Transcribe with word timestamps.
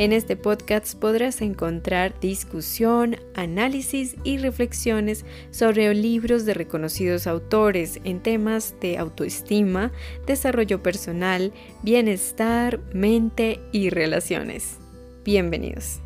En 0.00 0.14
este 0.14 0.34
podcast 0.34 0.98
podrás 0.98 1.42
encontrar 1.42 2.18
discusión, 2.20 3.16
análisis 3.34 4.16
y 4.24 4.38
reflexiones 4.38 5.26
sobre 5.50 5.92
libros 5.92 6.46
de 6.46 6.54
reconocidos 6.54 7.26
autores 7.26 8.00
en 8.04 8.20
temas 8.20 8.74
de 8.80 8.96
autoestima, 8.96 9.92
desarrollo 10.26 10.82
personal, 10.82 11.52
bienestar, 11.82 12.80
mente 12.94 13.60
y 13.72 13.90
relaciones. 13.90 14.78
Bienvenidos. 15.22 16.00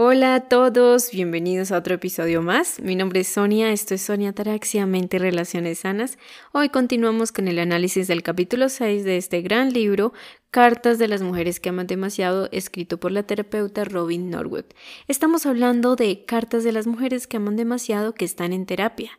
Hola 0.00 0.36
a 0.36 0.40
todos, 0.42 1.10
bienvenidos 1.10 1.72
a 1.72 1.78
otro 1.78 1.96
episodio 1.96 2.40
más. 2.40 2.78
Mi 2.80 2.94
nombre 2.94 3.18
es 3.18 3.26
Sonia, 3.26 3.72
esto 3.72 3.94
es 3.94 4.02
Sonia 4.02 4.32
Taraxia, 4.32 4.86
Mente 4.86 5.16
y 5.16 5.18
Relaciones 5.18 5.80
Sanas. 5.80 6.18
Hoy 6.52 6.68
continuamos 6.68 7.32
con 7.32 7.48
el 7.48 7.58
análisis 7.58 8.06
del 8.06 8.22
capítulo 8.22 8.68
6 8.68 9.02
de 9.02 9.16
este 9.16 9.42
gran 9.42 9.72
libro, 9.72 10.12
Cartas 10.52 11.00
de 11.00 11.08
las 11.08 11.22
Mujeres 11.22 11.58
que 11.58 11.70
Aman 11.70 11.88
Demasiado, 11.88 12.48
escrito 12.52 13.00
por 13.00 13.10
la 13.10 13.24
terapeuta 13.24 13.82
Robin 13.82 14.30
Norwood. 14.30 14.66
Estamos 15.08 15.46
hablando 15.46 15.96
de 15.96 16.24
cartas 16.24 16.62
de 16.62 16.70
las 16.70 16.86
mujeres 16.86 17.26
que 17.26 17.38
aman 17.38 17.56
demasiado 17.56 18.14
que 18.14 18.24
están 18.24 18.52
en 18.52 18.66
terapia 18.66 19.10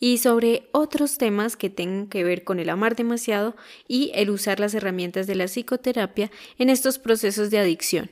y 0.00 0.18
sobre 0.18 0.68
otros 0.72 1.16
temas 1.16 1.56
que 1.56 1.70
tengan 1.70 2.08
que 2.08 2.24
ver 2.24 2.42
con 2.42 2.58
el 2.58 2.70
amar 2.70 2.96
demasiado 2.96 3.54
y 3.86 4.10
el 4.16 4.30
usar 4.30 4.58
las 4.58 4.74
herramientas 4.74 5.28
de 5.28 5.36
la 5.36 5.44
psicoterapia 5.44 6.32
en 6.58 6.70
estos 6.70 6.98
procesos 6.98 7.52
de 7.52 7.60
adicción 7.60 8.10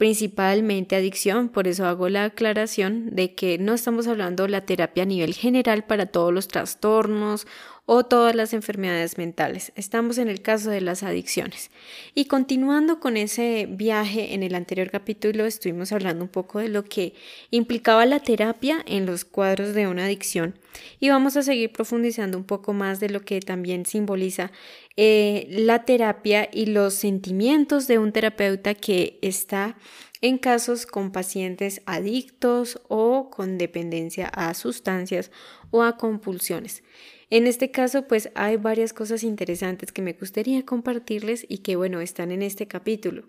principalmente 0.00 0.96
adicción, 0.96 1.50
por 1.50 1.68
eso 1.68 1.84
hago 1.84 2.08
la 2.08 2.24
aclaración 2.24 3.14
de 3.14 3.34
que 3.34 3.58
no 3.58 3.74
estamos 3.74 4.06
hablando 4.06 4.44
de 4.44 4.48
la 4.48 4.62
terapia 4.62 5.02
a 5.02 5.06
nivel 5.06 5.34
general 5.34 5.84
para 5.84 6.06
todos 6.06 6.32
los 6.32 6.48
trastornos 6.48 7.46
o 7.92 8.04
todas 8.04 8.36
las 8.36 8.52
enfermedades 8.52 9.18
mentales. 9.18 9.72
Estamos 9.74 10.18
en 10.18 10.28
el 10.28 10.42
caso 10.42 10.70
de 10.70 10.80
las 10.80 11.02
adicciones. 11.02 11.72
Y 12.14 12.26
continuando 12.26 13.00
con 13.00 13.16
ese 13.16 13.66
viaje, 13.68 14.32
en 14.32 14.44
el 14.44 14.54
anterior 14.54 14.92
capítulo 14.92 15.44
estuvimos 15.44 15.90
hablando 15.90 16.22
un 16.22 16.30
poco 16.30 16.60
de 16.60 16.68
lo 16.68 16.84
que 16.84 17.14
implicaba 17.50 18.06
la 18.06 18.20
terapia 18.20 18.78
en 18.86 19.06
los 19.06 19.24
cuadros 19.24 19.74
de 19.74 19.88
una 19.88 20.04
adicción 20.04 20.54
y 21.00 21.08
vamos 21.08 21.36
a 21.36 21.42
seguir 21.42 21.72
profundizando 21.72 22.38
un 22.38 22.44
poco 22.44 22.72
más 22.72 23.00
de 23.00 23.10
lo 23.10 23.22
que 23.22 23.40
también 23.40 23.84
simboliza 23.84 24.52
eh, 24.96 25.48
la 25.50 25.84
terapia 25.84 26.48
y 26.52 26.66
los 26.66 26.94
sentimientos 26.94 27.88
de 27.88 27.98
un 27.98 28.12
terapeuta 28.12 28.74
que 28.74 29.18
está 29.20 29.76
en 30.20 30.38
casos 30.38 30.86
con 30.86 31.10
pacientes 31.10 31.82
adictos 31.86 32.80
o 32.86 33.30
con 33.30 33.58
dependencia 33.58 34.28
a 34.28 34.54
sustancias 34.54 35.32
o 35.72 35.82
a 35.82 35.96
compulsiones. 35.96 36.84
En 37.30 37.46
este 37.46 37.70
caso, 37.70 38.08
pues 38.08 38.30
hay 38.34 38.56
varias 38.56 38.92
cosas 38.92 39.22
interesantes 39.22 39.92
que 39.92 40.02
me 40.02 40.12
gustaría 40.14 40.64
compartirles 40.66 41.46
y 41.48 41.58
que, 41.58 41.76
bueno, 41.76 42.00
están 42.00 42.32
en 42.32 42.42
este 42.42 42.66
capítulo. 42.66 43.28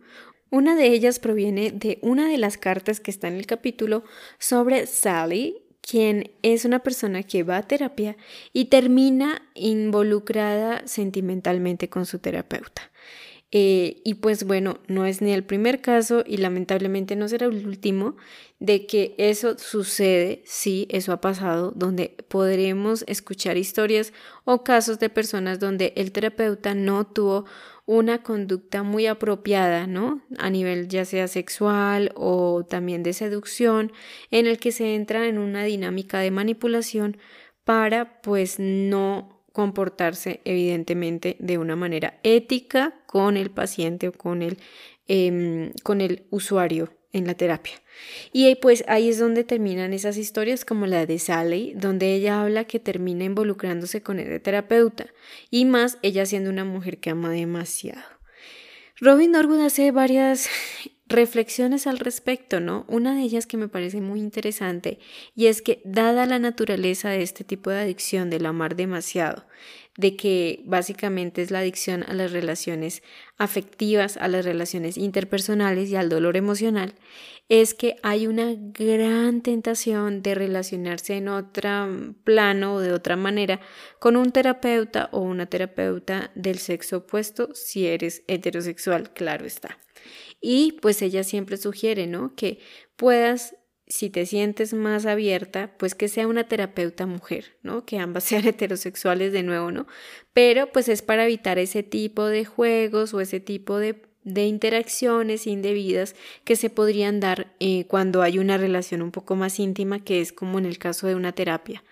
Una 0.49 0.75
de 0.75 0.87
ellas 0.87 1.19
proviene 1.19 1.71
de 1.71 1.99
una 2.01 2.27
de 2.27 2.37
las 2.37 2.57
cartas 2.57 2.99
que 2.99 3.11
está 3.11 3.27
en 3.27 3.35
el 3.35 3.45
capítulo 3.45 4.03
sobre 4.39 4.87
Sally, 4.87 5.63
quien 5.81 6.31
es 6.41 6.65
una 6.65 6.79
persona 6.79 7.23
que 7.23 7.43
va 7.43 7.57
a 7.57 7.67
terapia 7.67 8.17
y 8.53 8.65
termina 8.65 9.47
involucrada 9.53 10.85
sentimentalmente 10.87 11.89
con 11.89 12.05
su 12.05 12.19
terapeuta. 12.19 12.90
Eh, 13.53 14.01
y 14.05 14.15
pues 14.15 14.45
bueno, 14.45 14.79
no 14.87 15.05
es 15.05 15.21
ni 15.21 15.33
el 15.33 15.43
primer 15.43 15.81
caso 15.81 16.23
y 16.25 16.37
lamentablemente 16.37 17.17
no 17.17 17.27
será 17.27 17.47
el 17.47 17.67
último 17.67 18.15
de 18.59 18.85
que 18.85 19.13
eso 19.17 19.57
sucede, 19.57 20.41
sí, 20.45 20.87
eso 20.89 21.11
ha 21.11 21.19
pasado, 21.19 21.73
donde 21.75 22.15
podremos 22.29 23.03
escuchar 23.07 23.57
historias 23.57 24.13
o 24.45 24.63
casos 24.63 24.99
de 24.99 25.09
personas 25.09 25.59
donde 25.59 25.91
el 25.97 26.13
terapeuta 26.13 26.73
no 26.75 27.05
tuvo 27.05 27.45
una 27.85 28.23
conducta 28.23 28.83
muy 28.83 29.07
apropiada, 29.07 29.85
¿no? 29.85 30.21
A 30.37 30.49
nivel 30.49 30.87
ya 30.87 31.03
sea 31.03 31.27
sexual 31.27 32.11
o 32.15 32.63
también 32.63 33.03
de 33.03 33.11
seducción, 33.11 33.91
en 34.29 34.47
el 34.47 34.59
que 34.59 34.71
se 34.71 34.95
entra 34.95 35.27
en 35.27 35.37
una 35.37 35.65
dinámica 35.65 36.19
de 36.19 36.31
manipulación 36.31 37.17
para 37.65 38.21
pues 38.21 38.59
no 38.59 39.40
comportarse 39.51 40.41
evidentemente 40.45 41.35
de 41.39 41.57
una 41.57 41.75
manera 41.75 42.19
ética 42.23 42.93
con 43.05 43.37
el 43.37 43.51
paciente 43.51 44.07
o 44.07 44.11
con 44.11 44.41
el, 44.41 44.57
em, 45.07 45.71
con 45.83 46.01
el 46.01 46.25
usuario 46.29 46.93
en 47.13 47.27
la 47.27 47.33
terapia. 47.33 47.73
Y 48.31 48.55
pues 48.55 48.83
ahí 48.87 49.09
es 49.09 49.19
donde 49.19 49.43
terminan 49.43 49.93
esas 49.93 50.17
historias 50.17 50.65
como 50.65 50.87
la 50.87 51.05
de 51.05 51.19
Sally, 51.19 51.73
donde 51.75 52.13
ella 52.13 52.41
habla 52.41 52.63
que 52.65 52.79
termina 52.79 53.25
involucrándose 53.25 54.01
con 54.01 54.19
el 54.19 54.41
terapeuta 54.41 55.07
y 55.49 55.65
más 55.65 55.97
ella 56.01 56.25
siendo 56.25 56.49
una 56.49 56.65
mujer 56.65 56.99
que 56.99 57.09
ama 57.09 57.31
demasiado. 57.31 58.01
Robin 58.99 59.31
Norwood 59.31 59.65
hace 59.65 59.91
varias 59.91 60.47
reflexiones 61.11 61.87
al 61.87 61.99
respecto, 61.99 62.59
¿no? 62.59 62.85
Una 62.87 63.15
de 63.15 63.21
ellas 63.21 63.45
que 63.45 63.57
me 63.57 63.67
parece 63.67 64.01
muy 64.01 64.19
interesante 64.19 64.99
y 65.35 65.47
es 65.47 65.61
que 65.61 65.81
dada 65.85 66.25
la 66.25 66.39
naturaleza 66.39 67.09
de 67.09 67.21
este 67.21 67.43
tipo 67.43 67.69
de 67.69 67.81
adicción 67.81 68.29
del 68.29 68.45
amar 68.45 68.75
demasiado, 68.75 69.45
de 69.97 70.15
que 70.15 70.61
básicamente 70.65 71.41
es 71.41 71.51
la 71.51 71.59
adicción 71.59 72.03
a 72.07 72.13
las 72.13 72.31
relaciones 72.31 73.03
afectivas, 73.37 74.17
a 74.17 74.27
las 74.27 74.45
relaciones 74.45 74.97
interpersonales 74.97 75.89
y 75.89 75.95
al 75.95 76.09
dolor 76.09 76.37
emocional, 76.37 76.95
es 77.49 77.73
que 77.73 77.97
hay 78.01 78.27
una 78.27 78.53
gran 78.55 79.41
tentación 79.41 80.21
de 80.21 80.35
relacionarse 80.35 81.17
en 81.17 81.27
otro 81.27 82.15
plano 82.23 82.75
o 82.75 82.79
de 82.79 82.93
otra 82.93 83.17
manera 83.17 83.59
con 83.99 84.15
un 84.15 84.31
terapeuta 84.31 85.09
o 85.11 85.19
una 85.19 85.47
terapeuta 85.47 86.31
del 86.33 86.59
sexo 86.59 86.97
opuesto 86.97 87.53
si 87.53 87.87
eres 87.87 88.23
heterosexual, 88.27 89.11
claro 89.11 89.45
está. 89.45 89.77
Y 90.41 90.73
pues 90.81 91.01
ella 91.01 91.23
siempre 91.23 91.57
sugiere, 91.57 92.07
¿no? 92.07 92.35
Que 92.35 92.59
puedas 92.95 93.55
si 93.91 94.09
te 94.09 94.25
sientes 94.25 94.73
más 94.73 95.05
abierta, 95.05 95.75
pues 95.77 95.95
que 95.95 96.07
sea 96.07 96.27
una 96.27 96.45
terapeuta 96.45 97.05
mujer, 97.05 97.57
¿no? 97.61 97.85
Que 97.85 97.99
ambas 97.99 98.23
sean 98.25 98.47
heterosexuales 98.47 99.31
de 99.33 99.43
nuevo, 99.43 99.71
¿no? 99.71 99.85
Pero 100.33 100.71
pues 100.71 100.87
es 100.87 101.01
para 101.01 101.25
evitar 101.25 101.59
ese 101.59 101.83
tipo 101.83 102.25
de 102.25 102.45
juegos 102.45 103.13
o 103.13 103.21
ese 103.21 103.39
tipo 103.39 103.77
de, 103.77 104.09
interacciones 104.23 105.47
indebidas 105.47 106.15
que 106.43 106.55
se 106.55 106.69
podrían 106.69 107.19
dar 107.19 107.55
eh, 107.59 107.85
cuando 107.87 108.21
hay 108.21 108.37
una 108.37 108.57
relación 108.57 109.01
un 109.01 109.11
poco 109.11 109.35
más 109.35 109.59
íntima, 109.59 110.03
que 110.03 110.21
es 110.21 110.31
como 110.31 110.59
en 110.59 110.65
el 110.65 110.77
caso 110.77 111.07
de 111.07 111.15
una 111.15 111.31
terapia. 111.31 111.83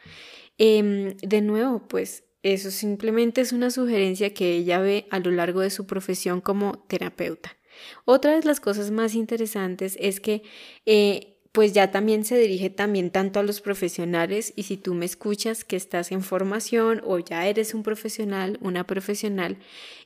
Em, 0.59 1.17
de 1.17 1.41
nuevo, 1.41 1.87
pues 1.87 2.23
eso 2.43 2.69
simplemente 2.69 3.41
es 3.41 3.51
una 3.51 3.71
sugerencia 3.71 4.33
que 4.33 4.53
ella 4.53 4.79
ve 4.79 5.07
a 5.09 5.19
lo 5.19 5.31
largo 5.31 5.61
de 5.61 5.71
su 5.71 5.87
profesión 5.87 6.39
como 6.39 6.85
terapeuta. 6.87 7.58
Otra 8.05 8.35
de 8.35 8.45
las 8.45 8.59
cosas 8.59 8.91
más 8.91 9.15
interesantes 9.15 9.97
es 9.99 10.19
que 10.19 10.43
eh, 10.85 11.39
pues 11.51 11.73
ya 11.73 11.91
también 11.91 12.25
se 12.25 12.37
dirige 12.37 12.69
también 12.69 13.09
tanto 13.09 13.39
a 13.39 13.43
los 13.43 13.61
profesionales 13.61 14.53
y 14.55 14.63
si 14.63 14.77
tú 14.77 14.93
me 14.93 15.05
escuchas 15.05 15.63
que 15.63 15.75
estás 15.75 16.11
en 16.11 16.21
formación 16.21 17.01
o 17.05 17.19
ya 17.19 17.47
eres 17.47 17.73
un 17.73 17.83
profesional, 17.83 18.59
una 18.61 18.85
profesional 18.85 19.57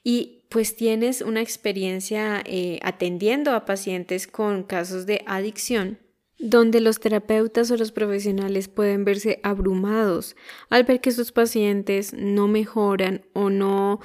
y 0.03 0.43
pues 0.49 0.75
tienes 0.75 1.21
una 1.21 1.41
experiencia 1.41 2.41
eh, 2.45 2.79
atendiendo 2.81 3.51
a 3.51 3.65
pacientes 3.65 4.27
con 4.27 4.63
casos 4.63 5.05
de 5.05 5.23
adicción, 5.25 5.99
donde 6.39 6.79
los 6.79 6.99
terapeutas 6.99 7.71
o 7.71 7.77
los 7.77 7.91
profesionales 7.91 8.67
pueden 8.67 9.03
verse 9.03 9.39
abrumados 9.43 10.35
al 10.69 10.83
ver 10.83 11.01
que 11.01 11.11
sus 11.11 11.31
pacientes 11.31 12.13
no 12.13 12.47
mejoran 12.47 13.25
o 13.33 13.49
no, 13.49 13.99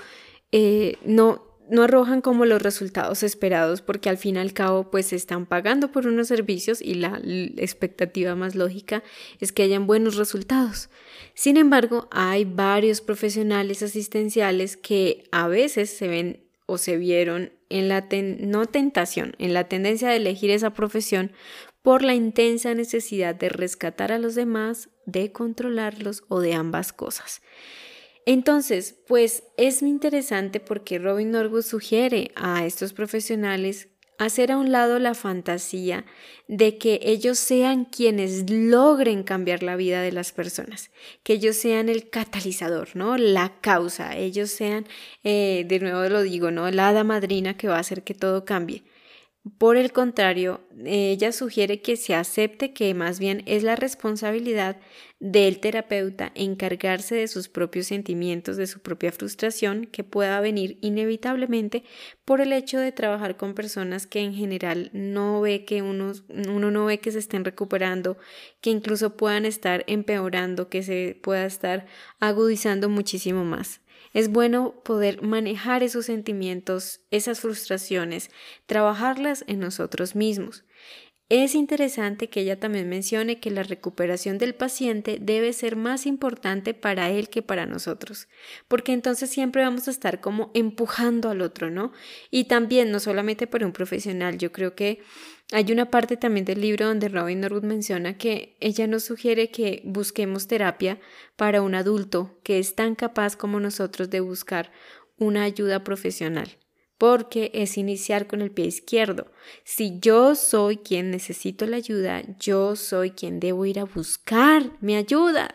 eh, 0.51 0.97
no 1.05 1.48
no 1.71 1.83
arrojan 1.83 2.21
como 2.21 2.45
los 2.45 2.63
resultados 2.63 3.23
esperados 3.23 3.83
porque 3.83 4.09
al 4.09 4.19
fin 4.19 4.37
y 4.37 4.39
al 4.39 4.53
cabo 4.53 4.91
pues 4.91 5.13
están 5.13 5.47
pagando 5.47 5.93
por 5.93 6.07
unos 6.07 6.29
servicios 6.29 6.81
y 6.81 6.95
la 6.95 7.21
expectativa 7.57 8.35
más 8.35 8.55
lógica 8.55 9.03
es 9.41 9.53
que 9.53 9.63
hayan 9.63 9.87
buenos 9.87 10.17
resultados. 10.17 10.91
Sin 11.35 11.57
embargo, 11.57 12.09
hay 12.11 12.45
varios 12.45 13.01
profesionales 13.01 13.83
asistenciales 13.83 14.77
que 14.77 15.25
a 15.31 15.49
veces 15.49 15.91
se 15.91 16.09
ven 16.09 16.45
o 16.67 16.79
se 16.79 16.97
vieron 16.97 17.53
en 17.71 17.89
la 17.89 18.07
no 18.41 18.67
tentación, 18.67 19.35
en 19.39 19.55
la 19.55 19.69
tendencia 19.69 20.09
de 20.09 20.17
elegir 20.17 20.51
esa 20.51 20.75
profesión 20.75 21.33
por 21.83 22.03
la 22.03 22.15
intensa 22.15 22.75
necesidad 22.75 23.35
de 23.35 23.49
rescatar 23.49 24.13
a 24.13 24.19
los 24.19 24.35
demás, 24.35 24.91
de 25.07 25.33
controlarlos 25.33 26.25
o 26.29 26.41
de 26.41 26.55
ambas 26.55 26.93
cosas. 26.93 27.41
Entonces, 28.31 28.95
pues 29.07 29.43
es 29.57 29.81
muy 29.81 29.91
interesante 29.91 30.61
porque 30.61 30.99
Robin 30.99 31.31
Norwood 31.31 31.63
sugiere 31.63 32.31
a 32.35 32.67
estos 32.67 32.93
profesionales 32.93 33.89
hacer 34.19 34.53
a 34.53 34.59
un 34.59 34.71
lado 34.71 34.99
la 34.99 35.15
fantasía 35.15 36.05
de 36.47 36.77
que 36.77 37.01
ellos 37.05 37.39
sean 37.39 37.87
quienes 37.87 38.51
logren 38.51 39.23
cambiar 39.23 39.63
la 39.63 39.77
vida 39.77 40.03
de 40.03 40.13
las 40.13 40.33
personas, 40.33 40.91
que 41.23 41.33
ellos 41.33 41.57
sean 41.57 41.89
el 41.89 42.11
catalizador, 42.11 42.91
¿no? 42.97 43.17
La 43.17 43.63
causa, 43.63 44.15
ellos 44.15 44.51
sean, 44.51 44.87
eh, 45.25 45.65
de 45.67 45.81
nuevo 45.81 46.07
lo 46.11 46.21
digo, 46.21 46.51
¿no? 46.51 46.71
La 46.71 46.91
hada 46.91 47.05
madrina 47.05 47.57
que 47.57 47.69
va 47.69 47.77
a 47.77 47.81
hacer 47.81 48.03
que 48.03 48.13
todo 48.13 48.45
cambie. 48.45 48.83
Por 49.57 49.77
el 49.77 49.93
contrario, 49.93 50.61
ella 50.85 51.31
sugiere 51.31 51.81
que 51.81 51.97
se 51.97 52.15
acepte 52.15 52.73
que 52.73 52.93
más 52.93 53.21
bien 53.21 53.45
es 53.47 53.63
la 53.63 53.77
responsabilidad 53.77 54.79
del 55.21 55.61
terapeuta 55.61 56.33
encargarse 56.35 57.15
de 57.15 57.29
sus 57.29 57.49
propios 57.49 57.87
sentimientos, 57.87 58.57
de 58.57 58.67
su 58.67 58.81
propia 58.81 59.13
frustración 59.13 59.87
que 59.87 60.03
pueda 60.03 60.41
venir 60.41 60.79
inevitablemente 60.81 61.85
por 62.25 62.41
el 62.41 62.53
hecho 62.53 62.79
de 62.81 62.91
trabajar 62.91 63.37
con 63.37 63.55
personas 63.55 64.07
que 64.09 64.21
en 64.21 64.35
general 64.35 64.91
no 64.93 65.41
ve 65.41 65.65
que 65.65 65.83
uno, 65.83 66.13
uno 66.29 66.71
no 66.73 66.87
ve 66.87 66.99
que 66.99 67.13
se 67.13 67.21
estén 67.21 67.45
recuperando, 67.45 68.19
que 68.61 68.71
incluso 68.71 69.17
puedan 69.17 69.45
estar 69.45 69.85
empeorando, 69.87 70.69
que 70.69 70.83
se 70.83 71.19
pueda 71.23 71.47
estar 71.47 71.87
agudizando 72.19 72.89
muchísimo 72.89 73.45
más. 73.45 73.81
Es 74.13 74.31
bueno 74.31 74.81
poder 74.85 75.23
manejar 75.23 75.83
esos 75.83 76.07
sentimientos, 76.07 77.01
esas 77.11 77.41
frustraciones, 77.41 78.31
trabajarlas 78.67 79.45
en 79.47 79.61
nosotros 79.61 80.15
mismos. 80.15 80.65
Es 81.31 81.55
interesante 81.55 82.31
que 82.31 82.41
ella 82.41 82.59
también 82.59 82.89
mencione 82.89 83.39
que 83.39 83.51
la 83.51 83.63
recuperación 83.63 84.39
del 84.39 84.55
paciente 84.55 85.19
debe 85.21 85.53
ser 85.53 85.77
más 85.77 86.07
importante 86.07 86.73
para 86.73 87.11
él 87.11 87.29
que 87.29 87.43
para 87.43 87.67
nosotros, 87.67 88.29
porque 88.67 88.95
entonces 88.95 89.29
siempre 89.29 89.63
vamos 89.63 89.89
a 89.89 89.91
estar 89.91 90.23
como 90.23 90.51
empujando 90.55 91.29
al 91.29 91.43
otro, 91.43 91.69
¿no? 91.69 91.93
Y 92.31 92.45
también, 92.45 92.91
no 92.91 92.99
solamente 92.99 93.47
para 93.47 93.67
un 93.67 93.75
profesional, 93.75 94.39
yo 94.39 94.53
creo 94.53 94.75
que 94.75 95.03
hay 95.53 95.73
una 95.73 95.91
parte 95.91 96.17
también 96.17 96.45
del 96.45 96.61
libro 96.61 96.87
donde 96.87 97.09
Robin 97.09 97.41
Norwood 97.41 97.65
menciona 97.65 98.19
que 98.19 98.57
ella 98.61 98.87
nos 98.87 99.05
sugiere 99.05 99.51
que 99.51 99.83
busquemos 99.85 100.47
terapia 100.47 101.01
para 101.37 101.63
un 101.63 101.75
adulto 101.75 102.39
que 102.43 102.59
es 102.59 102.75
tan 102.75 102.95
capaz 102.95 103.37
como 103.37 103.59
nosotros 103.59 104.11
de 104.11 104.21
buscar 104.21 104.71
una 105.17 105.45
ayuda 105.45 105.85
profesional 105.85 106.59
porque 106.99 107.53
es 107.55 107.79
iniciar 107.79 108.27
con 108.27 108.43
el 108.43 108.51
pie 108.51 108.67
izquierdo. 108.67 109.29
Si 109.65 110.01
yo 110.01 110.35
soy 110.35 110.79
quien 110.79 111.13
necesito 111.13 111.65
la 111.65 111.77
ayuda, 111.77 112.23
yo 112.41 112.75
soy 112.75 113.13
quien 113.13 113.39
debo 113.39 113.65
ir 113.65 113.79
a 113.79 113.85
buscar 113.85 114.73
mi 114.81 114.97
ayuda. 114.97 115.55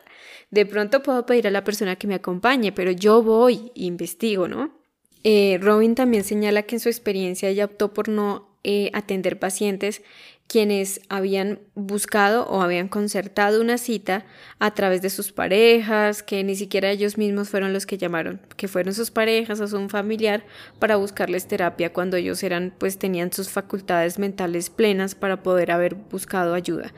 De 0.51 0.65
pronto 0.65 1.03
puedo 1.03 1.25
pedir 1.25 1.45
a 1.47 1.51
la 1.51 1.65
persona 1.65 1.97
que 1.97 2.07
me 2.07 2.15
acompañe, 2.15 2.71
pero 2.71 2.91
yo 2.91 3.21
voy 3.21 3.73
e 3.75 3.83
investigo, 3.83 4.47
¿no? 4.47 4.79
Eh, 5.25 5.57
Robin 5.61 5.95
también 5.95 6.23
señala 6.23 6.63
que 6.63 6.75
en 6.75 6.79
su 6.79 6.89
experiencia 6.89 7.49
ella 7.49 7.65
optó 7.65 7.93
por 7.93 8.07
no 8.07 8.52
eh, 8.63 8.89
atender 8.93 9.39
pacientes 9.39 10.01
quienes 10.47 11.01
habían 11.09 11.59
buscado 11.73 12.45
o 12.47 12.61
habían 12.61 12.87
concertado 12.87 13.61
una 13.61 13.77
cita 13.77 14.25
a 14.59 14.73
través 14.73 15.01
de 15.01 15.09
sus 15.09 15.31
parejas, 15.31 16.21
que 16.21 16.43
ni 16.43 16.55
siquiera 16.55 16.91
ellos 16.91 17.17
mismos 17.17 17.49
fueron 17.49 17.73
los 17.73 17.85
que 17.85 17.97
llamaron, 17.97 18.39
que 18.55 18.67
fueron 18.67 18.93
sus 18.93 19.09
parejas 19.09 19.59
o 19.61 19.67
su 19.67 19.89
familiar 19.89 20.45
para 20.79 20.97
buscarles 20.97 21.47
terapia 21.47 21.91
cuando 21.91 22.17
ellos 22.17 22.43
eran 22.43 22.73
pues 22.77 22.97
tenían 22.99 23.33
sus 23.33 23.49
facultades 23.49 24.19
mentales 24.19 24.69
plenas 24.69 25.15
para 25.15 25.41
poder 25.41 25.71
haber 25.71 25.95
buscado 25.95 26.53
ayuda. 26.53 26.93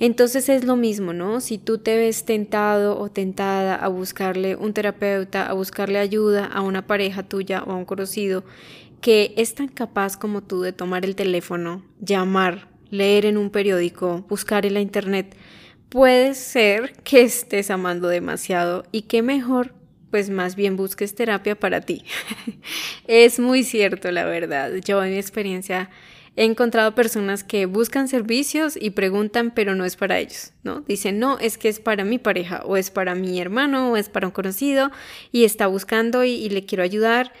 Entonces 0.00 0.48
es 0.48 0.64
lo 0.64 0.76
mismo, 0.76 1.12
¿no? 1.12 1.40
Si 1.40 1.58
tú 1.58 1.78
te 1.78 1.96
ves 1.96 2.24
tentado 2.24 2.98
o 2.98 3.10
tentada 3.10 3.74
a 3.74 3.88
buscarle 3.88 4.54
un 4.54 4.72
terapeuta, 4.72 5.48
a 5.48 5.52
buscarle 5.54 5.98
ayuda 5.98 6.46
a 6.46 6.62
una 6.62 6.86
pareja 6.86 7.24
tuya 7.24 7.64
o 7.64 7.72
a 7.72 7.76
un 7.76 7.84
conocido 7.84 8.44
que 9.00 9.34
es 9.36 9.54
tan 9.54 9.68
capaz 9.68 10.16
como 10.16 10.42
tú 10.42 10.62
de 10.62 10.72
tomar 10.72 11.04
el 11.04 11.14
teléfono, 11.14 11.84
llamar, 12.00 12.68
leer 12.90 13.26
en 13.26 13.36
un 13.36 13.50
periódico, 13.50 14.24
buscar 14.28 14.66
en 14.66 14.74
la 14.74 14.80
internet, 14.80 15.36
puede 15.88 16.34
ser 16.34 16.92
que 17.04 17.22
estés 17.22 17.70
amando 17.70 18.08
demasiado 18.08 18.84
y 18.92 19.02
que 19.02 19.22
mejor 19.22 19.74
pues 20.10 20.30
más 20.30 20.56
bien 20.56 20.76
busques 20.76 21.14
terapia 21.14 21.58
para 21.58 21.82
ti. 21.82 22.02
es 23.06 23.38
muy 23.38 23.62
cierto, 23.62 24.10
la 24.10 24.24
verdad. 24.24 24.72
Yo 24.82 25.04
en 25.04 25.10
mi 25.10 25.18
experiencia 25.18 25.90
he 26.34 26.44
encontrado 26.44 26.94
personas 26.94 27.44
que 27.44 27.66
buscan 27.66 28.08
servicios 28.08 28.78
y 28.80 28.90
preguntan, 28.90 29.52
pero 29.54 29.74
no 29.74 29.84
es 29.84 29.96
para 29.96 30.18
ellos, 30.18 30.52
¿no? 30.62 30.80
Dicen, 30.80 31.18
no, 31.18 31.38
es 31.40 31.58
que 31.58 31.68
es 31.68 31.78
para 31.78 32.04
mi 32.04 32.18
pareja, 32.18 32.62
o 32.64 32.76
es 32.76 32.90
para 32.90 33.14
mi 33.14 33.38
hermano, 33.40 33.92
o 33.92 33.96
es 33.96 34.08
para 34.08 34.28
un 34.28 34.32
conocido, 34.32 34.90
y 35.30 35.44
está 35.44 35.66
buscando 35.66 36.24
y, 36.24 36.30
y 36.30 36.48
le 36.48 36.64
quiero 36.64 36.84
ayudar 36.84 37.32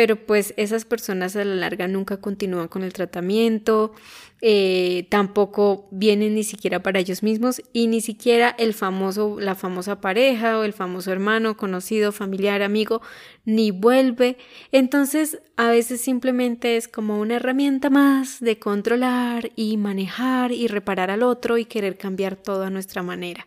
pero 0.00 0.16
pues 0.16 0.54
esas 0.56 0.86
personas 0.86 1.36
a 1.36 1.44
la 1.44 1.56
larga 1.56 1.86
nunca 1.86 2.22
continúan 2.22 2.68
con 2.68 2.84
el 2.84 2.94
tratamiento, 2.94 3.92
eh, 4.40 5.06
tampoco 5.10 5.88
vienen 5.90 6.36
ni 6.36 6.42
siquiera 6.42 6.82
para 6.82 7.00
ellos 7.00 7.22
mismos 7.22 7.60
y 7.74 7.86
ni 7.86 8.00
siquiera 8.00 8.48
el 8.58 8.72
famoso, 8.72 9.38
la 9.38 9.54
famosa 9.54 10.00
pareja 10.00 10.58
o 10.58 10.64
el 10.64 10.72
famoso 10.72 11.12
hermano, 11.12 11.58
conocido, 11.58 12.12
familiar, 12.12 12.62
amigo, 12.62 13.02
ni 13.44 13.72
vuelve. 13.72 14.38
Entonces 14.72 15.42
a 15.58 15.68
veces 15.68 16.00
simplemente 16.00 16.78
es 16.78 16.88
como 16.88 17.20
una 17.20 17.36
herramienta 17.36 17.90
más 17.90 18.40
de 18.40 18.58
controlar 18.58 19.50
y 19.54 19.76
manejar 19.76 20.50
y 20.50 20.66
reparar 20.66 21.10
al 21.10 21.22
otro 21.22 21.58
y 21.58 21.66
querer 21.66 21.98
cambiar 21.98 22.36
todo 22.36 22.64
a 22.64 22.70
nuestra 22.70 23.02
manera. 23.02 23.46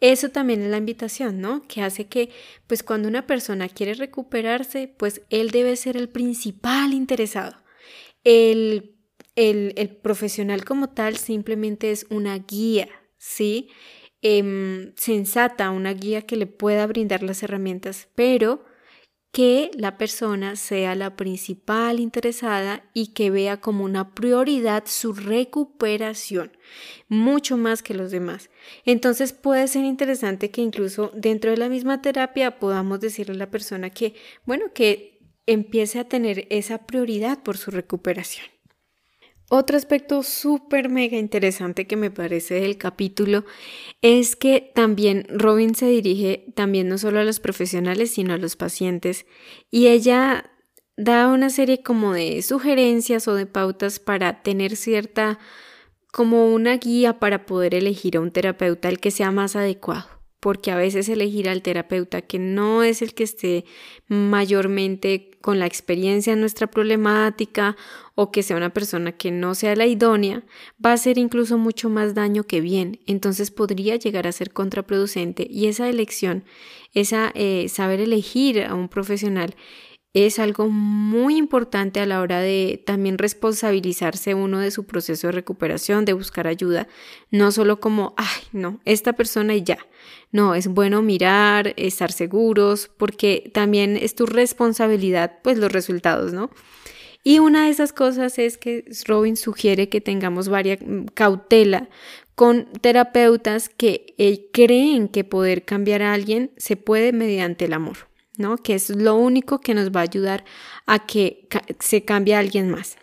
Eso 0.00 0.28
también 0.28 0.62
es 0.62 0.70
la 0.70 0.76
invitación, 0.76 1.40
¿no? 1.40 1.66
Que 1.66 1.82
hace 1.82 2.06
que, 2.06 2.30
pues 2.66 2.82
cuando 2.82 3.08
una 3.08 3.26
persona 3.26 3.68
quiere 3.68 3.94
recuperarse, 3.94 4.88
pues 4.88 5.22
él 5.30 5.50
debe 5.50 5.76
ser 5.76 5.96
el 5.96 6.08
principal 6.08 6.92
interesado. 6.92 7.56
El, 8.24 8.96
el, 9.36 9.72
el 9.76 9.88
profesional 9.96 10.64
como 10.64 10.90
tal 10.90 11.16
simplemente 11.16 11.90
es 11.90 12.06
una 12.10 12.38
guía, 12.38 12.88
¿sí? 13.18 13.68
Em, 14.22 14.94
sensata, 14.96 15.70
una 15.70 15.92
guía 15.92 16.22
que 16.22 16.36
le 16.36 16.46
pueda 16.46 16.86
brindar 16.86 17.22
las 17.22 17.42
herramientas, 17.42 18.08
pero 18.14 18.64
que 19.34 19.72
la 19.76 19.98
persona 19.98 20.54
sea 20.54 20.94
la 20.94 21.16
principal 21.16 21.98
interesada 21.98 22.84
y 22.94 23.08
que 23.08 23.32
vea 23.32 23.60
como 23.60 23.82
una 23.82 24.14
prioridad 24.14 24.84
su 24.86 25.12
recuperación, 25.12 26.56
mucho 27.08 27.56
más 27.56 27.82
que 27.82 27.94
los 27.94 28.12
demás. 28.12 28.48
Entonces 28.84 29.32
puede 29.32 29.66
ser 29.66 29.84
interesante 29.86 30.52
que 30.52 30.60
incluso 30.60 31.10
dentro 31.16 31.50
de 31.50 31.56
la 31.56 31.68
misma 31.68 32.00
terapia 32.00 32.60
podamos 32.60 33.00
decirle 33.00 33.34
a 33.34 33.38
la 33.38 33.50
persona 33.50 33.90
que, 33.90 34.14
bueno, 34.46 34.66
que 34.72 35.18
empiece 35.46 35.98
a 35.98 36.08
tener 36.08 36.46
esa 36.50 36.86
prioridad 36.86 37.42
por 37.42 37.56
su 37.56 37.72
recuperación. 37.72 38.53
Otro 39.50 39.76
aspecto 39.76 40.22
súper 40.22 40.88
mega 40.88 41.18
interesante 41.18 41.86
que 41.86 41.96
me 41.96 42.10
parece 42.10 42.54
del 42.54 42.78
capítulo 42.78 43.44
es 44.00 44.36
que 44.36 44.72
también 44.74 45.26
Robin 45.28 45.74
se 45.74 45.86
dirige 45.86 46.46
también 46.54 46.88
no 46.88 46.96
solo 46.96 47.20
a 47.20 47.24
los 47.24 47.40
profesionales, 47.40 48.10
sino 48.12 48.32
a 48.32 48.38
los 48.38 48.56
pacientes. 48.56 49.26
Y 49.70 49.88
ella 49.88 50.50
da 50.96 51.28
una 51.28 51.50
serie 51.50 51.82
como 51.82 52.14
de 52.14 52.40
sugerencias 52.42 53.28
o 53.28 53.34
de 53.34 53.46
pautas 53.46 53.98
para 53.98 54.42
tener 54.42 54.76
cierta 54.76 55.38
como 56.10 56.52
una 56.54 56.76
guía 56.76 57.18
para 57.18 57.44
poder 57.44 57.74
elegir 57.74 58.16
a 58.16 58.20
un 58.20 58.30
terapeuta 58.30 58.88
el 58.88 59.00
que 59.00 59.10
sea 59.10 59.30
más 59.30 59.56
adecuado. 59.56 60.06
Porque 60.40 60.70
a 60.70 60.76
veces 60.76 61.08
elegir 61.08 61.48
al 61.48 61.62
terapeuta 61.62 62.22
que 62.22 62.38
no 62.38 62.82
es 62.82 63.02
el 63.02 63.14
que 63.14 63.24
esté 63.24 63.64
mayormente 64.08 65.33
con 65.44 65.58
la 65.58 65.66
experiencia 65.66 66.32
en 66.32 66.40
nuestra 66.40 66.68
problemática 66.68 67.76
o 68.14 68.32
que 68.32 68.42
sea 68.42 68.56
una 68.56 68.72
persona 68.72 69.12
que 69.12 69.30
no 69.30 69.54
sea 69.54 69.76
la 69.76 69.84
idónea, 69.84 70.42
va 70.82 70.92
a 70.92 70.94
hacer 70.94 71.18
incluso 71.18 71.58
mucho 71.58 71.90
más 71.90 72.14
daño 72.14 72.44
que 72.44 72.62
bien. 72.62 73.00
Entonces 73.06 73.50
podría 73.50 73.96
llegar 73.96 74.26
a 74.26 74.32
ser 74.32 74.54
contraproducente 74.54 75.46
y 75.50 75.66
esa 75.66 75.86
elección, 75.90 76.44
esa 76.94 77.30
eh, 77.34 77.68
saber 77.68 78.00
elegir 78.00 78.64
a 78.64 78.74
un 78.74 78.88
profesional 78.88 79.54
es 80.14 80.38
algo 80.38 80.68
muy 80.68 81.36
importante 81.36 81.98
a 81.98 82.06
la 82.06 82.20
hora 82.20 82.40
de 82.40 82.80
también 82.86 83.18
responsabilizarse 83.18 84.34
uno 84.34 84.60
de 84.60 84.70
su 84.70 84.84
proceso 84.84 85.26
de 85.26 85.32
recuperación, 85.32 86.04
de 86.04 86.12
buscar 86.12 86.46
ayuda, 86.46 86.86
no 87.32 87.50
solo 87.50 87.80
como, 87.80 88.14
ay, 88.16 88.42
no, 88.52 88.80
esta 88.84 89.14
persona 89.14 89.56
y 89.56 89.64
ya. 89.64 89.78
No, 90.30 90.54
es 90.54 90.68
bueno 90.68 91.02
mirar, 91.02 91.74
estar 91.76 92.12
seguros, 92.12 92.90
porque 92.96 93.50
también 93.52 93.96
es 93.96 94.14
tu 94.14 94.26
responsabilidad, 94.26 95.38
pues 95.42 95.58
los 95.58 95.72
resultados, 95.72 96.32
¿no? 96.32 96.50
Y 97.24 97.40
una 97.40 97.64
de 97.64 97.70
esas 97.70 97.92
cosas 97.92 98.38
es 98.38 98.56
que 98.56 98.84
Robin 99.06 99.36
sugiere 99.36 99.88
que 99.88 100.00
tengamos 100.00 100.48
varias 100.48 100.78
mm, 100.80 101.06
cautela 101.14 101.88
con 102.36 102.66
terapeutas 102.66 103.68
que 103.68 104.14
eh, 104.18 104.46
creen 104.52 105.08
que 105.08 105.24
poder 105.24 105.64
cambiar 105.64 106.02
a 106.02 106.12
alguien 106.12 106.52
se 106.56 106.76
puede 106.76 107.12
mediante 107.12 107.64
el 107.64 107.72
amor. 107.72 108.13
¿No? 108.36 108.56
Que 108.56 108.74
es 108.74 108.90
lo 108.90 109.14
único 109.14 109.60
que 109.60 109.74
nos 109.74 109.90
va 109.90 110.00
a 110.00 110.04
ayudar 110.04 110.44
a 110.86 111.06
que 111.06 111.48
se 111.80 112.04
cambie 112.04 112.34
a 112.34 112.40
alguien 112.40 112.70
más. 112.70 112.96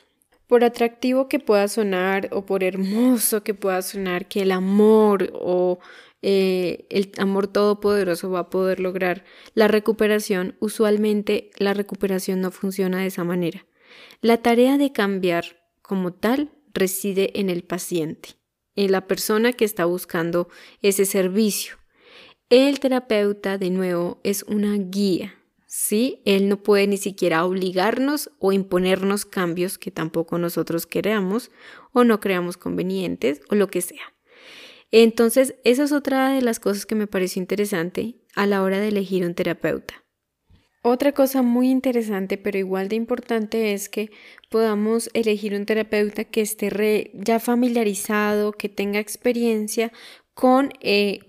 Por 0.47 0.63
atractivo 0.63 1.29
que 1.29 1.39
pueda 1.39 1.67
sonar 1.67 2.29
o 2.31 2.45
por 2.45 2.63
hermoso 2.63 3.43
que 3.43 3.53
pueda 3.53 3.81
sonar 3.81 4.27
que 4.27 4.41
el 4.41 4.51
amor 4.51 5.31
o 5.33 5.79
eh, 6.21 6.85
el 6.89 7.11
amor 7.17 7.47
todopoderoso 7.47 8.29
va 8.29 8.39
a 8.39 8.50
poder 8.50 8.79
lograr 8.79 9.23
la 9.55 9.67
recuperación, 9.67 10.55
usualmente 10.59 11.50
la 11.57 11.73
recuperación 11.73 12.41
no 12.41 12.51
funciona 12.51 13.00
de 13.00 13.07
esa 13.07 13.23
manera. 13.23 13.65
La 14.21 14.38
tarea 14.38 14.77
de 14.77 14.91
cambiar 14.91 15.63
como 15.81 16.13
tal 16.13 16.51
reside 16.73 17.39
en 17.39 17.50
el 17.50 17.63
paciente, 17.63 18.29
en 18.75 18.91
la 18.91 19.07
persona 19.07 19.53
que 19.53 19.65
está 19.65 19.85
buscando 19.85 20.47
ese 20.81 21.05
servicio. 21.05 21.80
El 22.51 22.81
terapeuta, 22.81 23.58
de 23.58 23.70
nuevo, 23.70 24.20
es 24.25 24.43
una 24.43 24.75
guía, 24.75 25.36
¿sí? 25.67 26.22
Él 26.25 26.50
no 26.50 26.62
puede 26.62 26.86
ni 26.86 26.98
siquiera 26.98 27.46
obligarnos 27.46 28.29
o 28.39 28.51
imponernos 28.51 29.24
cambios 29.24 29.77
que 29.77 29.89
tampoco 29.89 30.38
nosotros 30.38 30.86
queramos 30.86 31.50
o 31.93 32.03
no 32.03 32.20
creamos 32.20 32.58
convenientes 32.58 33.39
o 33.50 33.55
lo 33.55 33.70
que 33.70 33.79
sea. 33.79 34.13
Entonces, 34.91 35.55
esa 35.63 35.86
es 35.86 35.93
otra 35.93 36.34
de 36.34 36.41
las 36.41 36.60
cosas 36.60 36.86
que 36.86 36.96
me 36.96 37.08
pareció 37.08 37.41
interesante 37.41 38.17
a 38.36 38.46
la 38.46 38.63
hora 38.63 38.81
de 38.81 38.89
elegir 38.89 39.24
un 39.24 39.34
terapeuta. 39.34 40.03
Otra 40.84 41.12
cosa 41.12 41.43
muy 41.43 41.70
interesante, 41.70 42.38
pero 42.38 42.58
igual 42.58 42.89
de 42.89 42.96
importante, 42.96 43.74
es 43.74 43.88
que 43.88 44.10
podamos 44.50 45.12
elegir 45.13 45.53
un 45.53 45.67
terapeuta 45.67 46.24
que 46.24 46.41
esté 46.41 47.12
ya 47.13 47.39
familiarizado, 47.39 48.51
que 48.51 48.67
tenga 48.67 49.00
experiencia 49.00 49.93
con, 50.33 50.71
eh, 50.79 51.19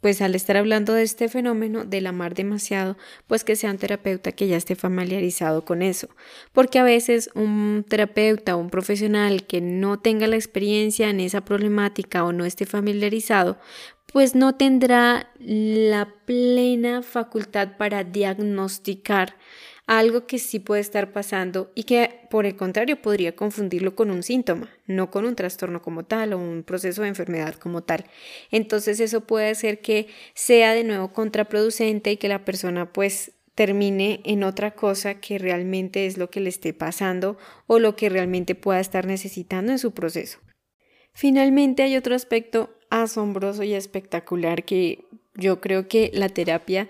pues 0.00 0.20
al 0.20 0.34
estar 0.34 0.56
hablando 0.56 0.92
de 0.92 1.02
este 1.02 1.28
fenómeno 1.28 1.84
del 1.84 2.06
amar 2.06 2.34
demasiado, 2.34 2.96
pues 3.26 3.44
que 3.44 3.56
sea 3.56 3.70
un 3.70 3.78
terapeuta 3.78 4.32
que 4.32 4.48
ya 4.48 4.56
esté 4.56 4.74
familiarizado 4.74 5.64
con 5.64 5.80
eso. 5.82 6.08
Porque 6.52 6.78
a 6.78 6.84
veces 6.84 7.30
un 7.34 7.84
terapeuta 7.88 8.56
o 8.56 8.58
un 8.60 8.70
profesional 8.70 9.46
que 9.46 9.60
no 9.60 10.00
tenga 10.00 10.26
la 10.26 10.36
experiencia 10.36 11.08
en 11.10 11.20
esa 11.20 11.44
problemática 11.44 12.24
o 12.24 12.32
no 12.32 12.44
esté 12.44 12.66
familiarizado, 12.66 13.58
pues 14.12 14.34
no 14.34 14.54
tendrá 14.56 15.30
la 15.38 16.08
plena 16.26 17.02
facultad 17.02 17.76
para 17.76 18.04
diagnosticar 18.04 19.36
algo 19.88 20.26
que 20.26 20.38
sí 20.38 20.60
puede 20.60 20.82
estar 20.82 21.12
pasando 21.12 21.72
y 21.74 21.84
que 21.84 22.20
por 22.28 22.44
el 22.44 22.56
contrario 22.56 23.00
podría 23.00 23.34
confundirlo 23.34 23.96
con 23.96 24.10
un 24.10 24.22
síntoma, 24.22 24.68
no 24.86 25.10
con 25.10 25.24
un 25.24 25.34
trastorno 25.34 25.80
como 25.80 26.04
tal 26.04 26.34
o 26.34 26.38
un 26.38 26.62
proceso 26.62 27.00
de 27.02 27.08
enfermedad 27.08 27.54
como 27.54 27.82
tal. 27.82 28.04
Entonces 28.50 29.00
eso 29.00 29.22
puede 29.22 29.48
hacer 29.48 29.80
que 29.80 30.06
sea 30.34 30.74
de 30.74 30.84
nuevo 30.84 31.14
contraproducente 31.14 32.12
y 32.12 32.18
que 32.18 32.28
la 32.28 32.44
persona 32.44 32.92
pues 32.92 33.32
termine 33.54 34.20
en 34.24 34.44
otra 34.44 34.72
cosa 34.72 35.20
que 35.20 35.38
realmente 35.38 36.04
es 36.04 36.18
lo 36.18 36.28
que 36.28 36.40
le 36.40 36.50
esté 36.50 36.74
pasando 36.74 37.38
o 37.66 37.78
lo 37.78 37.96
que 37.96 38.10
realmente 38.10 38.54
pueda 38.54 38.80
estar 38.80 39.06
necesitando 39.06 39.72
en 39.72 39.78
su 39.78 39.92
proceso. 39.92 40.38
Finalmente 41.14 41.82
hay 41.82 41.96
otro 41.96 42.14
aspecto 42.14 42.76
asombroso 42.90 43.62
y 43.62 43.72
espectacular 43.72 44.64
que 44.64 45.06
yo 45.34 45.62
creo 45.62 45.88
que 45.88 46.10
la 46.12 46.28
terapia 46.28 46.88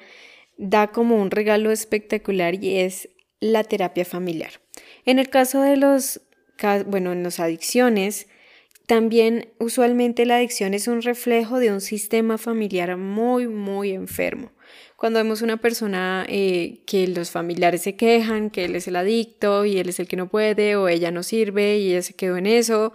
da 0.59 0.89
como 0.89 1.17
un 1.17 1.31
regalo 1.31 1.71
espectacular 1.71 2.63
y 2.63 2.79
es 2.81 3.09
la 3.41 3.65
terapia 3.65 4.05
familiar. 4.05 4.61
En 5.07 5.19
el 5.19 5.31
caso 5.31 5.63
de 5.63 5.77
los, 5.77 6.21
bueno, 6.87 7.13
en 7.13 7.23
las 7.23 7.41
adicciones, 7.41 8.27
también 8.87 9.49
usualmente 9.59 10.27
la 10.27 10.37
adicción 10.37 10.75
es 10.75 10.89
un 10.89 11.03
reflejo 11.03 11.59
de 11.59 11.73
un 11.73 11.81
sistema 11.81 12.39
familiar 12.39 12.97
muy, 12.97 13.47
muy 13.47 13.93
enfermo. 13.93 14.51
Cuando 14.97 15.21
vemos 15.21 15.43
una 15.43 15.59
persona 15.59 16.27
eh, 16.29 16.81
que 16.87 17.07
los 17.07 17.31
familiares 17.31 17.83
se 17.83 17.95
quejan, 17.95 18.51
que 18.51 18.65
él 18.65 18.75
es 18.75 18.89
el 18.89 18.97
adicto 18.97 19.65
y 19.65 19.79
él 19.79 19.89
es 19.91 20.01
el 20.01 20.09
que 20.09 20.17
no 20.17 20.29
puede 20.29 20.75
o 20.75 20.89
ella 20.89 21.11
no 21.11 21.23
sirve 21.23 21.79
y 21.79 21.93
ella 21.93 22.03
se 22.03 22.15
quedó 22.15 22.37
en 22.37 22.47
eso 22.47 22.93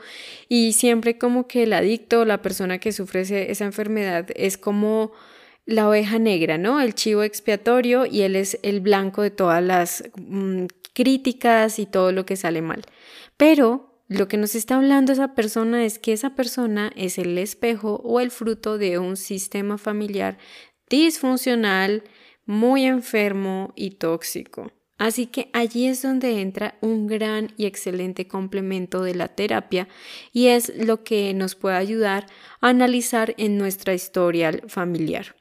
y 0.49 0.73
siempre 0.73 1.17
como 1.17 1.47
que 1.47 1.63
el 1.63 1.71
adicto, 1.71 2.25
la 2.25 2.41
persona 2.41 2.79
que 2.79 2.91
sufre 2.91 3.21
esa 3.21 3.63
enfermedad 3.63 4.27
es 4.35 4.57
como 4.57 5.13
la 5.65 5.87
oveja 5.87 6.19
negra, 6.19 6.57
¿no? 6.57 6.81
El 6.81 6.93
chivo 6.93 7.23
expiatorio 7.23 8.05
y 8.05 8.21
él 8.21 8.35
es 8.35 8.59
el 8.63 8.81
blanco 8.81 9.21
de 9.21 9.31
todas 9.31 9.63
las 9.63 10.03
mm, 10.15 10.65
críticas 10.93 11.79
y 11.79 11.85
todo 11.85 12.11
lo 12.11 12.25
que 12.25 12.35
sale 12.35 12.61
mal. 12.61 12.81
Pero 13.37 13.93
lo 14.07 14.27
que 14.27 14.37
nos 14.37 14.55
está 14.55 14.75
hablando 14.75 15.13
esa 15.13 15.33
persona 15.33 15.85
es 15.85 15.99
que 15.99 16.13
esa 16.13 16.35
persona 16.35 16.91
es 16.95 17.17
el 17.17 17.37
espejo 17.37 18.01
o 18.03 18.19
el 18.19 18.31
fruto 18.31 18.77
de 18.77 18.99
un 18.99 19.17
sistema 19.17 19.77
familiar 19.77 20.37
disfuncional, 20.89 22.03
muy 22.45 22.85
enfermo 22.85 23.73
y 23.75 23.91
tóxico. 23.91 24.71
Así 24.97 25.25
que 25.25 25.49
allí 25.53 25.87
es 25.87 26.01
donde 26.01 26.41
entra 26.41 26.77
un 26.81 27.07
gran 27.07 27.51
y 27.57 27.65
excelente 27.65 28.27
complemento 28.27 29.01
de 29.01 29.15
la 29.15 29.29
terapia 29.29 29.87
y 30.31 30.47
es 30.47 30.71
lo 30.77 31.03
que 31.03 31.33
nos 31.33 31.55
puede 31.55 31.77
ayudar 31.77 32.27
a 32.61 32.69
analizar 32.69 33.33
en 33.37 33.57
nuestra 33.57 33.93
historia 33.93 34.51
familiar. 34.67 35.35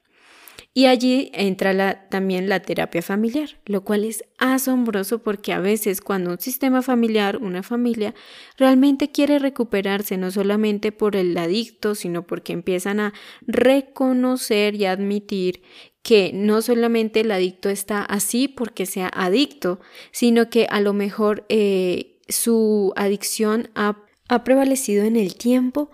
Y 0.74 0.86
allí 0.86 1.30
entra 1.34 2.08
también 2.08 2.48
la 2.48 2.60
terapia 2.60 3.02
familiar, 3.02 3.58
lo 3.66 3.84
cual 3.84 4.04
es 4.04 4.24
asombroso 4.38 5.22
porque 5.22 5.52
a 5.52 5.60
veces 5.60 6.00
cuando 6.00 6.30
un 6.30 6.40
sistema 6.40 6.80
familiar, 6.80 7.36
una 7.36 7.62
familia, 7.62 8.14
realmente 8.56 9.10
quiere 9.10 9.38
recuperarse 9.38 10.16
no 10.16 10.30
solamente 10.30 10.90
por 10.90 11.14
el 11.14 11.36
adicto, 11.36 11.94
sino 11.94 12.26
porque 12.26 12.54
empiezan 12.54 13.00
a 13.00 13.12
reconocer 13.46 14.74
y 14.74 14.86
admitir 14.86 15.62
que 16.02 16.30
no 16.32 16.62
solamente 16.62 17.20
el 17.20 17.32
adicto 17.32 17.68
está 17.68 18.02
así 18.02 18.48
porque 18.48 18.86
sea 18.86 19.10
adicto, 19.12 19.78
sino 20.10 20.48
que 20.48 20.66
a 20.70 20.80
lo 20.80 20.94
mejor 20.94 21.44
eh, 21.50 22.18
su 22.28 22.94
adicción 22.96 23.68
ha, 23.74 23.98
ha 24.28 24.42
prevalecido 24.42 25.04
en 25.04 25.16
el 25.16 25.34
tiempo, 25.34 25.90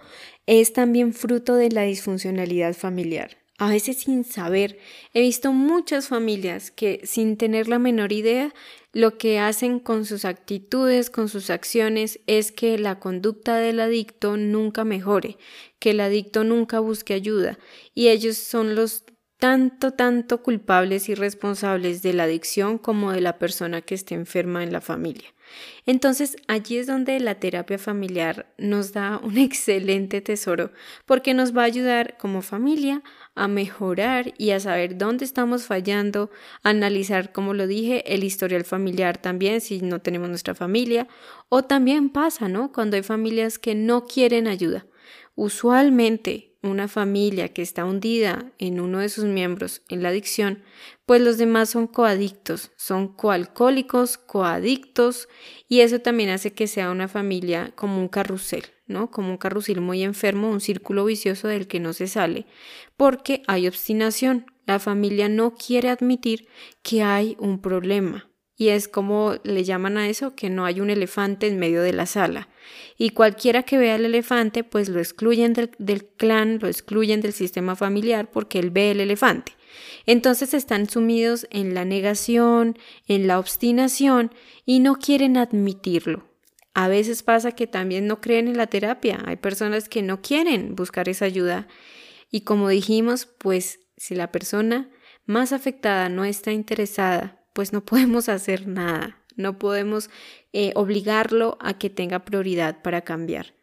es 0.47 0.73
también 0.73 1.15
fruto 1.15 1.57
de 1.57 1.71
la 1.71 1.83
disfuncionalidad 1.83 2.75
familiar 2.75 3.38
a 3.59 3.69
veces 3.69 3.99
sin 3.99 4.25
saber. 4.25 4.79
He 5.13 5.21
visto 5.21 5.53
muchas 5.53 6.09
familias 6.09 6.71
que 6.71 7.01
sin 7.05 7.37
tener 7.37 7.69
la 7.69 7.79
menor 7.79 8.13
idea 8.13 8.55
lo 8.93 9.19
que 9.19 9.39
hacen 9.39 9.81
con 9.81 10.05
sus 10.07 10.25
actitudes, 10.25 11.11
con 11.11 11.29
sus 11.29 11.51
acciones, 11.51 12.21
es 12.27 12.53
que 12.53 12.79
la 12.79 12.99
conducta 12.99 13.57
del 13.57 13.81
adicto 13.81 14.37
nunca 14.37 14.85
mejore, 14.85 15.37
que 15.79 15.91
el 15.91 16.01
adicto 16.01 16.45
nunca 16.45 16.81
busque 16.81 17.15
ayuda 17.15 17.59
y 17.95 18.09
ellos 18.09 18.39
son 18.39 18.75
los 18.75 19.05
tanto, 19.39 19.93
tanto 19.93 20.43
culpables 20.43 21.09
y 21.09 21.15
responsables 21.15 22.03
de 22.03 22.13
la 22.13 22.25
adicción 22.25 22.79
como 22.79 23.13
de 23.13 23.21
la 23.21 23.39
persona 23.39 23.83
que 23.83 23.95
esté 23.95 24.15
enferma 24.15 24.65
en 24.65 24.73
la 24.73 24.81
familia. 24.81 25.33
Entonces 25.87 26.37
allí 26.47 26.77
es 26.77 26.87
donde 26.87 27.19
la 27.21 27.37
terapia 27.37 27.79
familiar 27.79 28.53
nos 28.59 28.93
da 28.93 29.19
un 29.23 29.39
excelente 29.39 30.21
tesoro 30.21 30.73
porque 31.07 31.35
nos 31.35 31.57
va 31.57 31.63
a 31.63 31.67
ayudar 31.67 32.17
como 32.19 32.43
familia 32.43 33.03
a 33.39 33.49
mejorar 33.49 34.35
y 34.37 34.51
a 34.51 34.61
saber 34.61 34.99
dónde 34.99 35.25
estamos 35.25 35.65
fallando, 35.65 36.31
analizar, 36.63 37.33
como 37.33 37.55
lo 37.55 37.67
dije, 37.67 38.15
el 38.15 38.25
historial 38.25 38.65
familiar 38.65 39.19
también 39.19 39.61
si 39.61 39.81
no 39.81 40.01
tenemos 40.01 40.29
nuestra 40.29 40.55
familia 40.55 41.09
o 41.49 41.63
también 41.63 42.11
pasa, 42.11 42.49
¿no? 42.49 42.73
Cuando 42.73 42.97
hay 42.97 43.03
familias 43.03 43.59
que 43.59 43.75
no 43.75 44.07
quieren 44.07 44.47
ayuda. 44.49 44.87
Usualmente 45.35 46.49
una 46.63 46.89
familia 46.89 47.53
que 47.53 47.63
está 47.63 47.85
hundida 47.85 48.53
en 48.59 48.81
uno 48.81 48.99
de 48.99 49.09
sus 49.09 49.25
miembros 49.25 49.83
en 49.89 50.03
la 50.03 50.09
adicción, 50.09 50.63
pues 51.07 51.21
los 51.21 51.39
demás 51.39 51.71
son 51.71 51.87
coadictos, 51.87 52.73
son 52.77 53.09
coalcohólicos, 53.09 54.19
coadictos, 54.19 55.29
y 55.69 55.81
eso 55.81 56.01
también 56.01 56.31
hace 56.31 56.53
que 56.53 56.67
sea 56.67 56.91
una 56.91 57.09
familia 57.09 57.73
como 57.77 58.01
un 58.01 58.09
carrusel, 58.09 58.65
Como 59.11 59.31
un 59.31 59.37
carrusel 59.37 59.81
muy 59.81 60.03
enfermo, 60.03 60.51
un 60.51 60.61
círculo 60.61 61.05
vicioso 61.05 61.49
del 61.49 61.69
que 61.69 61.81
no 61.81 61.93
se 61.93 62.07
sale, 62.07 62.47
porque 62.97 63.43
hay 63.47 63.69
obstinación. 63.69 64.47
La 64.67 64.79
familia 64.79 65.29
no 65.29 65.55
quiere 65.55 65.89
admitir 65.89 66.49
que 66.83 67.03
hay 67.03 67.37
un 67.39 67.61
problema 67.61 68.29
y 68.61 68.71
es 68.71 68.89
como 68.89 69.37
le 69.45 69.63
llaman 69.63 69.97
a 69.97 70.09
eso 70.09 70.35
que 70.35 70.51
no 70.51 70.65
hay 70.65 70.81
un 70.81 70.91
elefante 70.91 71.47
en 71.47 71.61
medio 71.61 71.81
de 71.81 71.93
la 71.93 72.07
sala. 72.07 72.49
Y 72.99 73.11
cualquiera 73.11 73.63
que 73.63 73.79
vea 73.79 73.95
el 73.95 74.05
elefante, 74.05 74.65
pues 74.65 74.89
lo 74.89 74.99
excluyen 74.99 75.53
del, 75.53 76.07
clan, 76.17 76.59
lo 76.61 76.67
excluyen 76.67 77.21
del 77.21 77.33
sistema 77.33 77.77
familiar 77.77 78.29
porque 78.33 78.59
él 78.59 78.71
ve 78.71 78.91
el 78.91 79.01
elefante. 79.01 79.53
Entonces 80.07 80.55
están 80.55 80.91
sumidos 80.91 81.47
en 81.51 81.73
la 81.73 81.85
negación, 81.85 82.77
en 83.07 83.29
la 83.29 83.39
obstinación 83.39 84.33
y 84.67 84.81
no 84.81 84.97
quieren 84.97 85.37
admitirlo. 85.37 86.28
A 86.79 86.87
veces 86.87 87.25
pasa 87.25 87.51
que 87.51 87.67
también 87.67 88.07
no 88.07 88.21
creen 88.21 88.47
en 88.47 88.57
la 88.57 88.69
terapia. 88.69 89.21
Hay 89.27 89.35
personas 89.35 89.89
que 89.89 90.01
no 90.01 90.23
quieren 90.23 90.77
buscar 90.77 91.09
esa 91.09 91.25
ayuda. 91.25 91.67
Y 92.31 92.43
como 92.43 92.69
dijimos, 92.69 93.27
pues 93.27 93.81
si 93.97 94.15
la 94.15 94.31
persona 94.31 94.89
más 95.27 95.53
afectada 95.53 96.09
no 96.09 96.25
está 96.25 96.53
interesada 96.53 97.39
pues 97.53 97.73
no 97.73 97.85
podemos 97.85 98.29
hacer 98.29 98.69
nada, 98.69 99.19
no 99.35 99.59
podemos 99.59 100.09
eh, 100.53 100.71
obligarlo 100.77 101.59
a 101.61 101.77
que 101.77 101.91
tenga 101.91 102.25
prioridad 102.25 102.83
para 102.83 103.01
cambiar. 103.01 103.58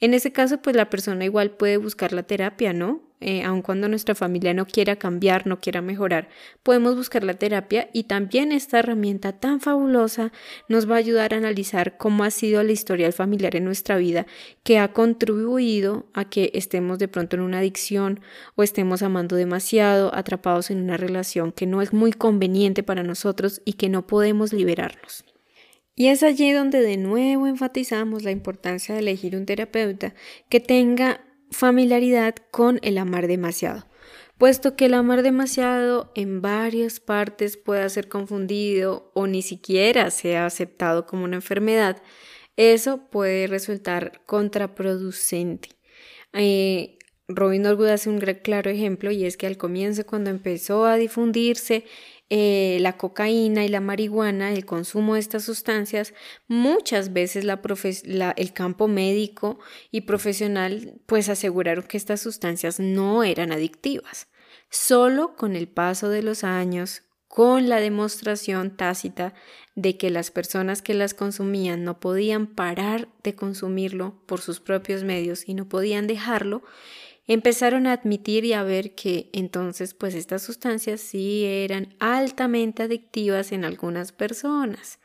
En 0.00 0.14
ese 0.14 0.32
caso, 0.32 0.62
pues 0.62 0.74
la 0.74 0.88
persona 0.88 1.24
igual 1.24 1.50
puede 1.50 1.76
buscar 1.76 2.12
la 2.12 2.22
terapia, 2.22 2.72
¿no? 2.72 3.02
Eh, 3.22 3.42
aun 3.42 3.60
cuando 3.60 3.86
nuestra 3.86 4.14
familia 4.14 4.54
no 4.54 4.64
quiera 4.64 4.96
cambiar, 4.96 5.46
no 5.46 5.60
quiera 5.60 5.82
mejorar, 5.82 6.30
podemos 6.62 6.96
buscar 6.96 7.22
la 7.22 7.34
terapia 7.34 7.90
y 7.92 8.04
también 8.04 8.50
esta 8.50 8.78
herramienta 8.78 9.32
tan 9.32 9.60
fabulosa 9.60 10.32
nos 10.68 10.90
va 10.90 10.94
a 10.94 10.98
ayudar 10.98 11.34
a 11.34 11.36
analizar 11.36 11.98
cómo 11.98 12.24
ha 12.24 12.30
sido 12.30 12.62
la 12.62 12.72
historia 12.72 13.12
familiar 13.12 13.56
en 13.56 13.66
nuestra 13.66 13.98
vida 13.98 14.26
que 14.62 14.78
ha 14.78 14.94
contribuido 14.94 16.06
a 16.14 16.30
que 16.30 16.50
estemos 16.54 16.98
de 16.98 17.08
pronto 17.08 17.36
en 17.36 17.42
una 17.42 17.58
adicción 17.58 18.20
o 18.54 18.62
estemos 18.62 19.02
amando 19.02 19.36
demasiado, 19.36 20.14
atrapados 20.14 20.70
en 20.70 20.80
una 20.80 20.96
relación 20.96 21.52
que 21.52 21.66
no 21.66 21.82
es 21.82 21.92
muy 21.92 22.14
conveniente 22.14 22.82
para 22.82 23.02
nosotros 23.02 23.60
y 23.66 23.74
que 23.74 23.90
no 23.90 24.06
podemos 24.06 24.54
liberarnos. 24.54 25.26
Y 26.00 26.08
es 26.08 26.22
allí 26.22 26.50
donde 26.50 26.80
de 26.80 26.96
nuevo 26.96 27.46
enfatizamos 27.46 28.22
la 28.22 28.30
importancia 28.30 28.94
de 28.94 29.02
elegir 29.02 29.36
un 29.36 29.44
terapeuta 29.44 30.14
que 30.48 30.58
tenga 30.58 31.22
familiaridad 31.50 32.36
con 32.50 32.80
el 32.82 32.96
amar 32.96 33.26
demasiado, 33.26 33.86
puesto 34.38 34.76
que 34.76 34.86
el 34.86 34.94
amar 34.94 35.22
demasiado 35.22 36.10
en 36.14 36.40
varias 36.40 37.00
partes 37.00 37.58
pueda 37.58 37.86
ser 37.90 38.08
confundido 38.08 39.12
o 39.14 39.26
ni 39.26 39.42
siquiera 39.42 40.10
sea 40.10 40.46
aceptado 40.46 41.04
como 41.04 41.24
una 41.24 41.36
enfermedad, 41.36 42.00
eso 42.56 43.10
puede 43.10 43.46
resultar 43.46 44.22
contraproducente. 44.24 45.68
Eh, 46.32 46.96
Robin 47.28 47.60
Norwood 47.60 47.88
hace 47.88 48.08
un 48.08 48.20
claro 48.20 48.70
ejemplo 48.70 49.10
y 49.10 49.26
es 49.26 49.36
que 49.36 49.46
al 49.46 49.58
comienzo 49.58 50.06
cuando 50.06 50.30
empezó 50.30 50.86
a 50.86 50.96
difundirse 50.96 51.84
eh, 52.30 52.78
la 52.80 52.96
cocaína 52.96 53.64
y 53.64 53.68
la 53.68 53.80
marihuana, 53.80 54.52
el 54.52 54.64
consumo 54.64 55.14
de 55.14 55.20
estas 55.20 55.42
sustancias, 55.42 56.14
muchas 56.46 57.12
veces 57.12 57.44
el 57.44 58.52
campo 58.52 58.86
médico 58.86 59.58
y 59.90 60.02
profesional 60.02 61.00
pues 61.06 61.28
aseguraron 61.28 61.84
que 61.84 61.96
estas 61.96 62.20
sustancias 62.20 62.78
no 62.78 63.24
eran 63.24 63.50
adictivas. 63.50 64.28
Solo 64.70 65.34
con 65.34 65.56
el 65.56 65.66
paso 65.66 66.08
de 66.08 66.22
los 66.22 66.44
años, 66.44 67.02
con 67.26 67.68
la 67.68 67.80
demostración 67.80 68.76
tácita 68.76 69.34
de 69.74 69.96
que 69.96 70.10
las 70.10 70.30
personas 70.30 70.82
que 70.82 70.94
las 70.94 71.14
consumían 71.14 71.82
no 71.82 71.98
podían 71.98 72.46
parar 72.46 73.08
de 73.24 73.34
consumirlo 73.34 74.22
por 74.26 74.40
sus 74.40 74.60
propios 74.60 75.02
medios 75.02 75.48
y 75.48 75.54
no 75.54 75.68
podían 75.68 76.06
dejarlo, 76.06 76.62
empezaron 77.32 77.86
a 77.86 77.92
admitir 77.92 78.44
y 78.44 78.54
a 78.54 78.64
ver 78.64 78.96
que 78.96 79.30
entonces 79.32 79.94
pues 79.94 80.16
estas 80.16 80.42
sustancias 80.42 81.00
sí 81.00 81.44
eran 81.44 81.94
altamente 82.00 82.82
adictivas 82.82 83.52
en 83.52 83.64
algunas 83.64 84.10
personas. 84.10 84.98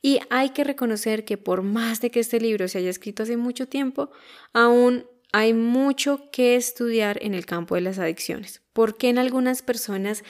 Y 0.00 0.20
hay 0.30 0.50
que 0.50 0.64
reconocer 0.64 1.26
que 1.26 1.36
por 1.36 1.60
más 1.60 2.00
de 2.00 2.10
que 2.10 2.20
este 2.20 2.40
libro 2.40 2.66
se 2.66 2.78
haya 2.78 2.88
escrito 2.88 3.24
hace 3.24 3.36
mucho 3.36 3.68
tiempo, 3.68 4.10
aún 4.54 5.04
hay 5.32 5.52
mucho 5.52 6.30
que 6.32 6.56
estudiar 6.56 7.18
en 7.20 7.34
el 7.34 7.44
campo 7.44 7.74
de 7.74 7.82
las 7.82 7.98
adicciones, 7.98 8.62
porque 8.72 9.10
en 9.10 9.18
algunas 9.18 9.60
personas 9.60 10.24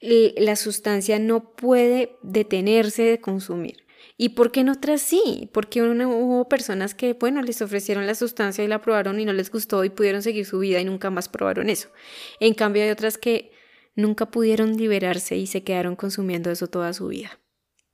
la 0.00 0.54
sustancia 0.54 1.18
no 1.18 1.56
puede 1.56 2.16
detenerse 2.22 3.02
de 3.02 3.20
consumir. 3.20 3.87
¿Y 4.20 4.30
por 4.30 4.50
qué 4.50 4.60
en 4.60 4.68
otras 4.68 5.00
sí? 5.00 5.48
Porque 5.52 5.80
hubo 5.80 6.48
personas 6.48 6.92
que, 6.92 7.12
bueno, 7.12 7.40
les 7.40 7.62
ofrecieron 7.62 8.04
la 8.08 8.16
sustancia 8.16 8.64
y 8.64 8.68
la 8.68 8.80
probaron 8.80 9.20
y 9.20 9.24
no 9.24 9.32
les 9.32 9.50
gustó 9.50 9.84
y 9.84 9.90
pudieron 9.90 10.22
seguir 10.22 10.44
su 10.44 10.58
vida 10.58 10.80
y 10.80 10.84
nunca 10.84 11.08
más 11.08 11.28
probaron 11.28 11.70
eso. 11.70 11.88
En 12.40 12.52
cambio 12.52 12.82
hay 12.82 12.90
otras 12.90 13.16
que 13.16 13.52
nunca 13.94 14.26
pudieron 14.26 14.76
liberarse 14.76 15.36
y 15.36 15.46
se 15.46 15.62
quedaron 15.62 15.94
consumiendo 15.94 16.50
eso 16.50 16.66
toda 16.66 16.92
su 16.92 17.06
vida. 17.06 17.38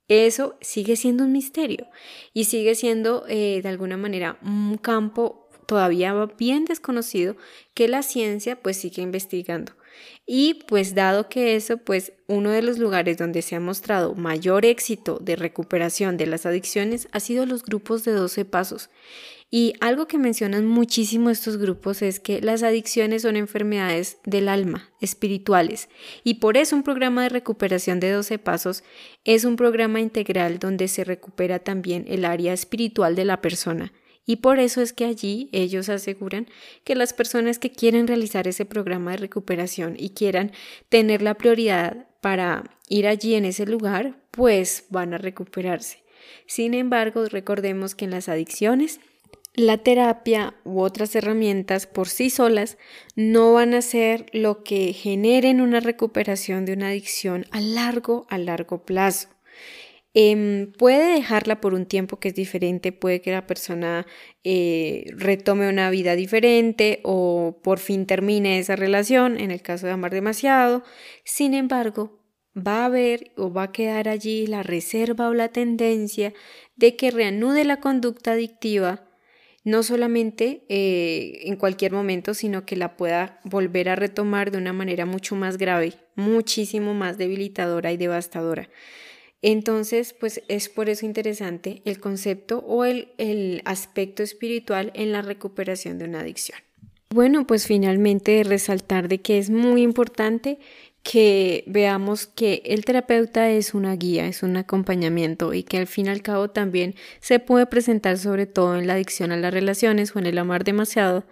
Eso 0.07 0.57
sigue 0.61 0.95
siendo 0.95 1.23
un 1.25 1.31
misterio 1.31 1.87
y 2.33 2.45
sigue 2.45 2.73
siendo 2.73 3.25
eh, 3.27 3.61
de 3.61 3.69
alguna 3.69 3.95
manera 3.95 4.39
un 4.41 4.77
campo 4.77 5.47
todavía 5.67 6.13
bien 6.37 6.65
desconocido 6.65 7.37
que 7.75 7.87
la 7.87 8.01
ciencia 8.01 8.61
pues 8.61 8.77
sigue 8.77 9.03
investigando. 9.03 9.73
Y 10.25 10.55
pues 10.67 10.95
dado 10.95 11.29
que 11.29 11.55
eso, 11.55 11.77
pues 11.77 12.13
uno 12.27 12.49
de 12.49 12.61
los 12.61 12.79
lugares 12.79 13.17
donde 13.17 13.41
se 13.41 13.55
ha 13.55 13.59
mostrado 13.59 14.15
mayor 14.15 14.65
éxito 14.65 15.19
de 15.19 15.35
recuperación 15.35 16.17
de 16.17 16.25
las 16.25 16.45
adicciones 16.45 17.07
ha 17.11 17.19
sido 17.19 17.45
los 17.45 17.63
grupos 17.63 18.03
de 18.03 18.13
12 18.13 18.45
pasos. 18.45 18.89
Y 19.51 19.73
algo 19.79 20.07
que 20.07 20.17
mencionan 20.17 20.65
muchísimo 20.65 21.29
estos 21.29 21.57
grupos 21.57 22.01
es 22.01 22.19
que 22.19 22.41
las 22.41 22.63
adicciones 22.63 23.21
son 23.21 23.35
enfermedades 23.35 24.17
del 24.25 24.49
alma, 24.49 24.89
espirituales, 24.99 25.87
y 26.23 26.35
por 26.35 26.57
eso 26.57 26.75
un 26.75 26.83
programa 26.83 27.23
de 27.23 27.29
recuperación 27.29 27.99
de 27.99 28.11
12 28.11 28.39
pasos 28.39 28.83
es 29.23 29.45
un 29.45 29.55
programa 29.55 29.99
integral 29.99 30.57
donde 30.57 30.87
se 30.87 31.03
recupera 31.03 31.59
también 31.59 32.05
el 32.07 32.25
área 32.25 32.53
espiritual 32.53 33.15
de 33.15 33.25
la 33.25 33.41
persona 33.41 33.93
y 34.25 34.37
por 34.37 34.59
eso 34.59 34.81
es 34.81 34.93
que 34.93 35.05
allí 35.05 35.49
ellos 35.51 35.89
aseguran 35.89 36.47
que 36.83 36.95
las 36.95 37.13
personas 37.13 37.59
que 37.59 37.71
quieren 37.71 38.07
realizar 38.07 38.47
ese 38.47 38.65
programa 38.65 39.11
de 39.11 39.17
recuperación 39.17 39.95
y 39.97 40.09
quieran 40.09 40.51
tener 40.89 41.21
la 41.21 41.35
prioridad 41.35 42.07
para 42.21 42.63
ir 42.89 43.07
allí 43.07 43.35
en 43.35 43.45
ese 43.45 43.65
lugar, 43.65 44.17
pues 44.31 44.85
van 44.89 45.13
a 45.13 45.17
recuperarse. 45.17 46.03
Sin 46.47 46.73
embargo, 46.73 47.25
recordemos 47.25 47.93
que 47.93 48.05
en 48.05 48.11
las 48.11 48.29
adicciones, 48.29 48.99
la 49.53 49.77
terapia 49.77 50.55
u 50.65 50.81
otras 50.81 51.15
herramientas 51.15 51.87
por 51.87 52.09
sí 52.09 52.29
solas 52.29 52.77
no 53.15 53.53
van 53.53 53.73
a 53.73 53.81
ser 53.81 54.25
lo 54.33 54.63
que 54.63 54.91
generen 54.91 55.61
una 55.61 55.79
recuperación 55.79 56.65
de 56.65 56.73
una 56.73 56.89
adicción 56.89 57.45
a 57.51 57.61
largo, 57.61 58.25
a 58.29 58.37
largo 58.37 58.83
plazo. 58.83 59.29
Em, 60.17 60.71
puede 60.71 61.13
dejarla 61.13 61.59
por 61.59 61.73
un 61.73 61.85
tiempo 61.85 62.19
que 62.19 62.29
es 62.29 62.35
diferente, 62.35 62.93
puede 62.93 63.19
que 63.19 63.31
la 63.31 63.45
persona 63.45 64.07
eh, 64.45 65.03
retome 65.17 65.67
una 65.67 65.89
vida 65.89 66.15
diferente 66.15 67.01
o 67.03 67.59
por 67.61 67.79
fin 67.79 68.05
termine 68.05 68.57
esa 68.59 68.77
relación, 68.77 69.37
en 69.37 69.51
el 69.51 69.61
caso 69.61 69.87
de 69.87 69.91
amar 69.91 70.13
demasiado. 70.13 70.83
Sin 71.25 71.53
embargo, 71.53 72.23
va 72.55 72.83
a 72.83 72.85
haber 72.85 73.33
o 73.35 73.51
va 73.51 73.63
a 73.63 73.71
quedar 73.73 74.07
allí 74.07 74.47
la 74.47 74.63
reserva 74.63 75.27
o 75.27 75.33
la 75.33 75.49
tendencia 75.49 76.33
de 76.77 76.95
que 76.95 77.11
reanude 77.11 77.65
la 77.65 77.81
conducta 77.81 78.31
adictiva 78.31 79.09
no 79.65 79.83
solamente 79.83 80.63
eh, 80.69 81.41
en 81.45 81.57
cualquier 81.57 81.91
momento, 81.91 82.33
sino 82.35 82.65
que 82.65 82.77
la 82.77 82.95
pueda 82.95 83.41
volver 83.43 83.89
a 83.89 83.95
retomar 83.95 84.51
de 84.51 84.59
una 84.59 84.73
manera 84.73 85.05
mucho 85.05 85.35
más 85.35 85.57
grave, 85.57 85.95
muchísimo 86.15 86.93
más 86.93 87.17
debilitadora 87.17 87.91
y 87.91 87.97
devastadora. 87.97 88.69
Entonces, 89.41 90.13
pues 90.13 90.41
es 90.47 90.69
por 90.69 90.89
eso 90.89 91.05
interesante 91.05 91.81
el 91.85 91.99
concepto 91.99 92.59
o 92.59 92.85
el, 92.85 93.09
el 93.17 93.61
aspecto 93.65 94.23
espiritual 94.23 94.91
en 94.95 95.11
la 95.11 95.21
recuperación 95.21 95.97
de 95.99 96.05
una 96.05 96.21
adicción. 96.21 96.59
Bueno, 97.09 97.45
pues 97.47 97.67
finalmente 97.67 98.43
resaltar 98.43 99.07
de 99.07 99.21
que 99.21 99.37
es 99.37 99.49
muy 99.49 99.83
importante 99.83 100.59
que 101.05 101.63
veamos 101.67 102.25
que 102.25 102.63
el 102.65 102.83
terapeuta 102.83 103.51
es 103.51 103.75
una 103.75 103.95
guía, 103.95 104.25
es 104.25 104.41
un 104.41 104.57
acompañamiento 104.57 105.53
y 105.53 105.61
que 105.61 105.77
al 105.77 105.85
fin 105.85 106.07
y 106.07 106.09
al 106.09 106.23
cabo 106.23 106.49
también 106.49 106.95
se 107.19 107.37
puede 107.39 107.67
presentar 107.67 108.17
sobre 108.17 108.47
todo 108.47 108.75
en 108.75 108.87
la 108.87 108.93
adicción 108.93 109.31
a 109.31 109.37
las 109.37 109.53
relaciones 109.53 110.15
o 110.15 110.19
en 110.19 110.25
el 110.25 110.39
amar 110.39 110.63
demasiado, 110.63 111.23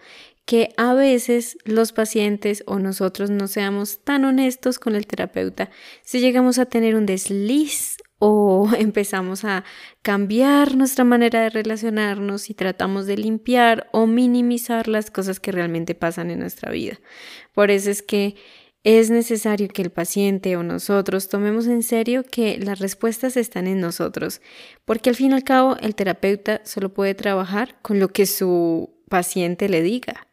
que 0.46 0.74
a 0.78 0.94
veces 0.94 1.58
los 1.64 1.94
pacientes 1.94 2.64
o 2.68 2.80
nosotros 2.80 3.30
no 3.30 3.48
seamos 3.48 4.04
tan 4.04 4.26
honestos 4.26 4.78
con 4.78 4.96
el 4.96 5.08
terapeuta 5.08 5.70
si 6.04 6.20
llegamos 6.20 6.60
a 6.60 6.66
tener 6.66 6.96
un 6.96 7.06
desliz 7.06 7.98
o 8.20 8.70
empezamos 8.78 9.46
a 9.46 9.64
cambiar 10.02 10.76
nuestra 10.76 11.04
manera 11.04 11.42
de 11.42 11.50
relacionarnos 11.50 12.50
y 12.50 12.54
tratamos 12.54 13.06
de 13.06 13.18
limpiar 13.18 13.90
o 13.92 14.06
minimizar 14.06 14.88
las 14.88 15.12
cosas 15.12 15.40
que 15.40 15.52
realmente 15.52 15.96
pasan 15.96 16.32
en 16.32 16.40
nuestra 16.40 16.72
vida. 16.72 17.00
Por 17.54 17.72
eso 17.72 17.90
es 17.90 18.02
que 18.02 18.36
es 18.84 19.10
necesario 19.10 19.70
que 19.70 19.82
el 19.82 19.92
paciente 19.92 20.58
o 20.58 20.64
nosotros 20.64 21.30
tomemos 21.30 21.68
en 21.68 21.84
serio 21.84 22.24
que 22.30 22.58
las 22.58 22.80
respuestas 22.80 23.38
están 23.38 23.66
en 23.68 23.80
nosotros, 23.80 24.42
porque 24.84 25.10
al 25.10 25.16
fin 25.16 25.32
y 25.32 25.36
al 25.36 25.46
cabo 25.46 25.78
el 25.80 25.96
terapeuta 25.96 26.62
solo 26.66 26.94
puede 26.94 27.16
trabajar 27.16 27.78
con 27.82 28.02
lo 28.02 28.10
que 28.10 28.26
su 28.26 28.90
paciente 29.08 29.70
le 29.70 29.82
diga. 29.82 30.28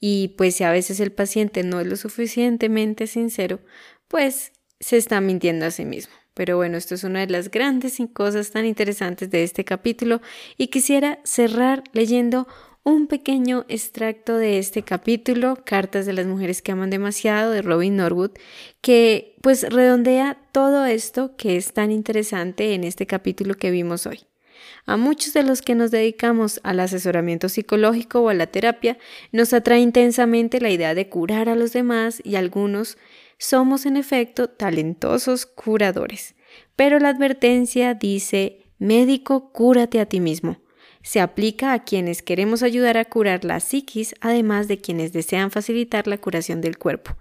Y 0.00 0.28
pues 0.36 0.56
si 0.56 0.64
a 0.64 0.72
veces 0.72 0.98
el 0.98 1.12
paciente 1.12 1.62
no 1.62 1.78
es 1.78 1.86
lo 1.86 1.96
suficientemente 1.96 3.06
sincero, 3.06 3.60
pues 4.08 4.52
se 4.80 4.96
está 4.96 5.20
mintiendo 5.20 5.66
a 5.66 5.70
sí 5.70 5.84
mismo. 5.84 6.14
Pero 6.34 6.56
bueno, 6.56 6.78
esto 6.78 6.94
es 6.94 7.04
una 7.04 7.20
de 7.20 7.30
las 7.30 7.50
grandes 7.50 7.98
cosas 8.12 8.50
tan 8.50 8.64
interesantes 8.64 9.30
de 9.30 9.42
este 9.42 9.64
capítulo 9.64 10.22
y 10.56 10.68
quisiera 10.68 11.20
cerrar 11.24 11.84
leyendo 11.92 12.48
un 12.82 13.08
pequeño 13.08 13.66
extracto 13.68 14.36
de 14.36 14.58
este 14.58 14.82
capítulo, 14.82 15.58
Cartas 15.64 16.06
de 16.06 16.14
las 16.14 16.26
Mujeres 16.26 16.62
que 16.62 16.72
Aman 16.72 16.88
Demasiado, 16.88 17.50
de 17.50 17.60
Robin 17.60 17.96
Norwood, 17.96 18.30
que 18.80 19.36
pues 19.42 19.70
redondea 19.70 20.40
todo 20.52 20.86
esto 20.86 21.36
que 21.36 21.56
es 21.56 21.74
tan 21.74 21.90
interesante 21.90 22.74
en 22.74 22.84
este 22.84 23.06
capítulo 23.06 23.54
que 23.54 23.70
vimos 23.70 24.06
hoy. 24.06 24.29
A 24.90 24.96
muchos 24.96 25.34
de 25.34 25.44
los 25.44 25.62
que 25.62 25.76
nos 25.76 25.92
dedicamos 25.92 26.58
al 26.64 26.80
asesoramiento 26.80 27.48
psicológico 27.48 28.22
o 28.22 28.28
a 28.28 28.34
la 28.34 28.48
terapia, 28.48 28.98
nos 29.30 29.52
atrae 29.52 29.78
intensamente 29.78 30.60
la 30.60 30.70
idea 30.70 30.96
de 30.96 31.08
curar 31.08 31.48
a 31.48 31.54
los 31.54 31.72
demás 31.72 32.20
y 32.24 32.34
algunos 32.34 32.98
somos 33.38 33.86
en 33.86 33.96
efecto 33.96 34.48
talentosos 34.50 35.46
curadores. 35.46 36.34
Pero 36.74 36.98
la 36.98 37.10
advertencia 37.10 37.94
dice, 37.94 38.64
médico, 38.80 39.52
cúrate 39.52 40.00
a 40.00 40.06
ti 40.06 40.18
mismo. 40.18 40.60
Se 41.04 41.20
aplica 41.20 41.72
a 41.72 41.84
quienes 41.84 42.20
queremos 42.20 42.64
ayudar 42.64 42.96
a 42.96 43.04
curar 43.04 43.44
la 43.44 43.60
psiquis, 43.60 44.16
además 44.20 44.66
de 44.66 44.80
quienes 44.80 45.12
desean 45.12 45.52
facilitar 45.52 46.08
la 46.08 46.18
curación 46.18 46.60
del 46.60 46.78
cuerpo. 46.78 47.16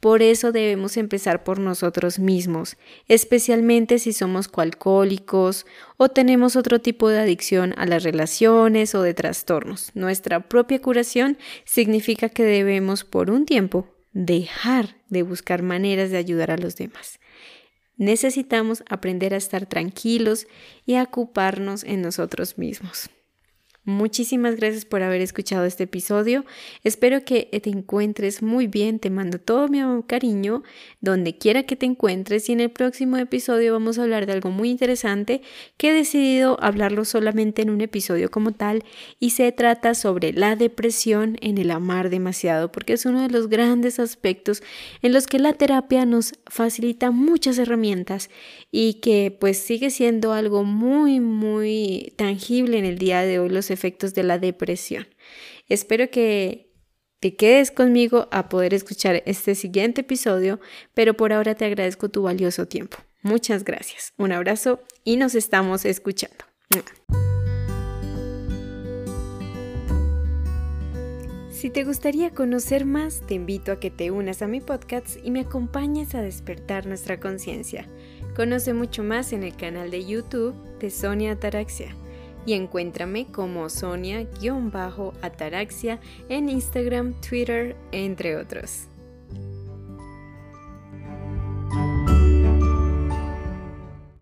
Por 0.00 0.22
eso 0.22 0.52
debemos 0.52 0.96
empezar 0.96 1.44
por 1.44 1.58
nosotros 1.58 2.18
mismos, 2.18 2.76
especialmente 3.08 3.98
si 3.98 4.12
somos 4.12 4.48
coalcohólicos 4.48 5.66
o 5.96 6.08
tenemos 6.08 6.54
otro 6.56 6.80
tipo 6.80 7.08
de 7.08 7.18
adicción 7.18 7.74
a 7.76 7.86
las 7.86 8.04
relaciones 8.04 8.94
o 8.94 9.02
de 9.02 9.14
trastornos. 9.14 9.90
Nuestra 9.94 10.48
propia 10.48 10.80
curación 10.80 11.38
significa 11.64 12.28
que 12.28 12.44
debemos 12.44 13.04
por 13.04 13.30
un 13.30 13.44
tiempo 13.44 13.88
dejar 14.12 14.96
de 15.08 15.22
buscar 15.22 15.62
maneras 15.62 16.10
de 16.10 16.16
ayudar 16.16 16.50
a 16.50 16.58
los 16.58 16.76
demás. 16.76 17.18
Necesitamos 17.96 18.84
aprender 18.88 19.34
a 19.34 19.38
estar 19.38 19.66
tranquilos 19.66 20.46
y 20.86 20.94
a 20.94 21.02
ocuparnos 21.02 21.82
en 21.82 22.02
nosotros 22.02 22.56
mismos. 22.56 23.10
Muchísimas 23.88 24.56
gracias 24.56 24.84
por 24.84 25.02
haber 25.02 25.22
escuchado 25.22 25.64
este 25.64 25.84
episodio. 25.84 26.44
Espero 26.84 27.24
que 27.24 27.48
te 27.62 27.70
encuentres 27.70 28.42
muy 28.42 28.66
bien. 28.66 28.98
Te 28.98 29.08
mando 29.08 29.38
todo 29.38 29.66
mi 29.68 29.80
cariño 30.06 30.62
donde 31.00 31.38
quiera 31.38 31.62
que 31.62 31.74
te 31.74 31.86
encuentres 31.86 32.50
y 32.50 32.52
en 32.52 32.60
el 32.60 32.68
próximo 32.68 33.16
episodio 33.16 33.72
vamos 33.72 33.98
a 33.98 34.02
hablar 34.02 34.26
de 34.26 34.32
algo 34.32 34.50
muy 34.50 34.68
interesante 34.68 35.40
que 35.78 35.88
he 35.88 35.94
decidido 35.94 36.58
hablarlo 36.60 37.06
solamente 37.06 37.62
en 37.62 37.70
un 37.70 37.80
episodio 37.80 38.30
como 38.30 38.52
tal 38.52 38.84
y 39.20 39.30
se 39.30 39.50
trata 39.52 39.94
sobre 39.94 40.34
la 40.34 40.54
depresión 40.54 41.38
en 41.40 41.56
el 41.56 41.70
amar 41.70 42.10
demasiado 42.10 42.70
porque 42.70 42.92
es 42.92 43.06
uno 43.06 43.22
de 43.22 43.30
los 43.30 43.48
grandes 43.48 44.00
aspectos 44.00 44.62
en 45.00 45.14
los 45.14 45.26
que 45.26 45.38
la 45.38 45.54
terapia 45.54 46.04
nos 46.04 46.34
facilita 46.46 47.10
muchas 47.10 47.56
herramientas 47.56 48.28
y 48.70 48.94
que 49.00 49.34
pues 49.40 49.56
sigue 49.56 49.88
siendo 49.88 50.34
algo 50.34 50.62
muy 50.62 51.20
muy 51.20 52.12
tangible 52.16 52.76
en 52.76 52.84
el 52.84 52.98
día 52.98 53.22
de 53.22 53.38
hoy 53.38 53.48
los 53.48 53.70
efectos 53.78 54.14
de 54.14 54.24
la 54.24 54.38
depresión. 54.38 55.06
Espero 55.68 56.10
que 56.10 56.72
te 57.20 57.36
quedes 57.36 57.70
conmigo 57.70 58.28
a 58.30 58.48
poder 58.48 58.74
escuchar 58.74 59.22
este 59.26 59.54
siguiente 59.54 60.02
episodio, 60.02 60.60
pero 60.94 61.14
por 61.14 61.32
ahora 61.32 61.54
te 61.54 61.64
agradezco 61.64 62.08
tu 62.08 62.22
valioso 62.22 62.66
tiempo. 62.66 62.98
Muchas 63.22 63.64
gracias. 63.64 64.12
Un 64.16 64.32
abrazo 64.32 64.80
y 65.04 65.16
nos 65.16 65.34
estamos 65.34 65.84
escuchando. 65.84 66.44
Si 71.50 71.70
te 71.70 71.82
gustaría 71.82 72.30
conocer 72.30 72.84
más, 72.84 73.22
te 73.26 73.34
invito 73.34 73.72
a 73.72 73.80
que 73.80 73.90
te 73.90 74.12
unas 74.12 74.42
a 74.42 74.46
mi 74.46 74.60
podcast 74.60 75.16
y 75.24 75.32
me 75.32 75.40
acompañes 75.40 76.14
a 76.14 76.22
despertar 76.22 76.86
nuestra 76.86 77.18
conciencia. 77.18 77.88
Conoce 78.36 78.74
mucho 78.74 79.02
más 79.02 79.32
en 79.32 79.42
el 79.42 79.56
canal 79.56 79.90
de 79.90 80.04
YouTube 80.04 80.54
de 80.78 80.90
Sonia 80.90 81.32
Ataraxia 81.32 81.96
y 82.48 82.54
encuéntrame 82.54 83.26
como 83.26 83.68
Sonia-Ataraxia 83.68 86.00
en 86.30 86.48
Instagram, 86.48 87.12
Twitter, 87.20 87.76
entre 87.92 88.36
otros. 88.36 88.88